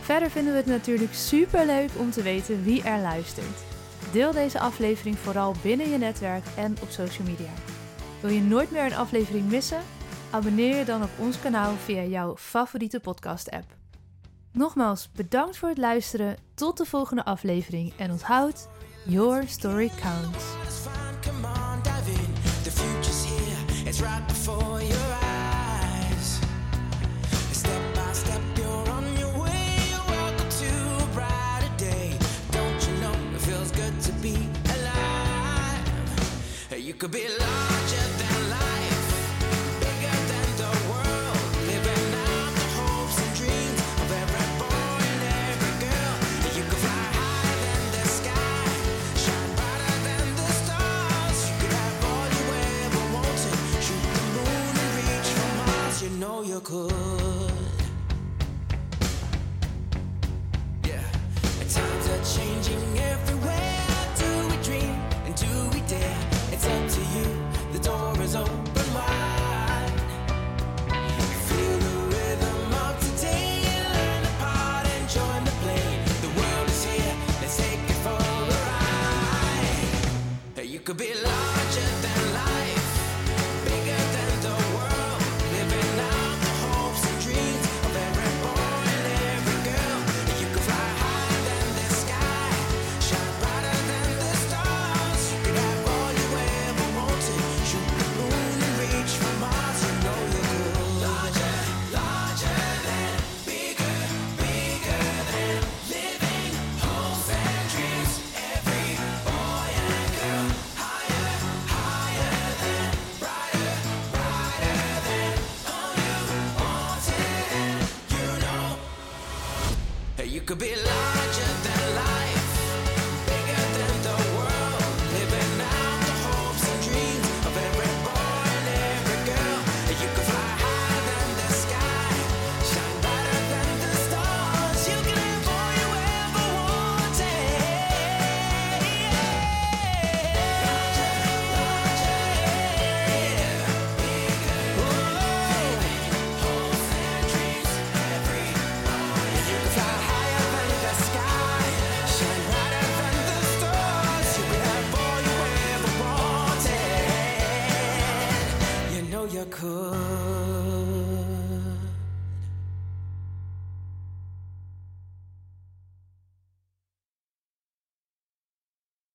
Verder 0.00 0.30
vinden 0.30 0.52
we 0.52 0.58
het 0.58 0.68
natuurlijk 0.68 1.14
super 1.14 1.66
leuk 1.66 1.90
om 1.98 2.10
te 2.10 2.22
weten 2.22 2.62
wie 2.64 2.82
er 2.82 3.00
luistert. 3.00 3.64
Deel 4.12 4.32
deze 4.32 4.60
aflevering 4.60 5.18
vooral 5.18 5.54
binnen 5.62 5.90
je 5.90 5.98
netwerk 5.98 6.44
en 6.56 6.76
op 6.82 6.88
social 6.88 7.26
media. 7.26 7.50
Wil 8.20 8.30
je 8.30 8.42
nooit 8.42 8.70
meer 8.70 8.84
een 8.84 8.94
aflevering 8.94 9.48
missen? 9.48 9.80
Abonneer 10.30 10.76
je 10.76 10.84
dan 10.84 11.02
op 11.02 11.10
ons 11.18 11.40
kanaal 11.40 11.74
via 11.74 12.02
jouw 12.02 12.36
favoriete 12.36 13.00
podcast-app. 13.00 13.74
Nogmaals, 14.52 15.10
bedankt 15.12 15.56
voor 15.56 15.68
het 15.68 15.78
luisteren. 15.78 16.36
Tot 16.54 16.76
de 16.76 16.84
volgende 16.84 17.24
aflevering 17.24 17.92
en 17.96 18.10
onthoud, 18.10 18.68
your 19.08 19.46
story 19.46 19.90
counts. 19.98 20.56
It's 20.64 20.84
fine, 20.84 21.14
come 21.22 21.44
on, 21.44 21.82
miracle. 56.56 57.35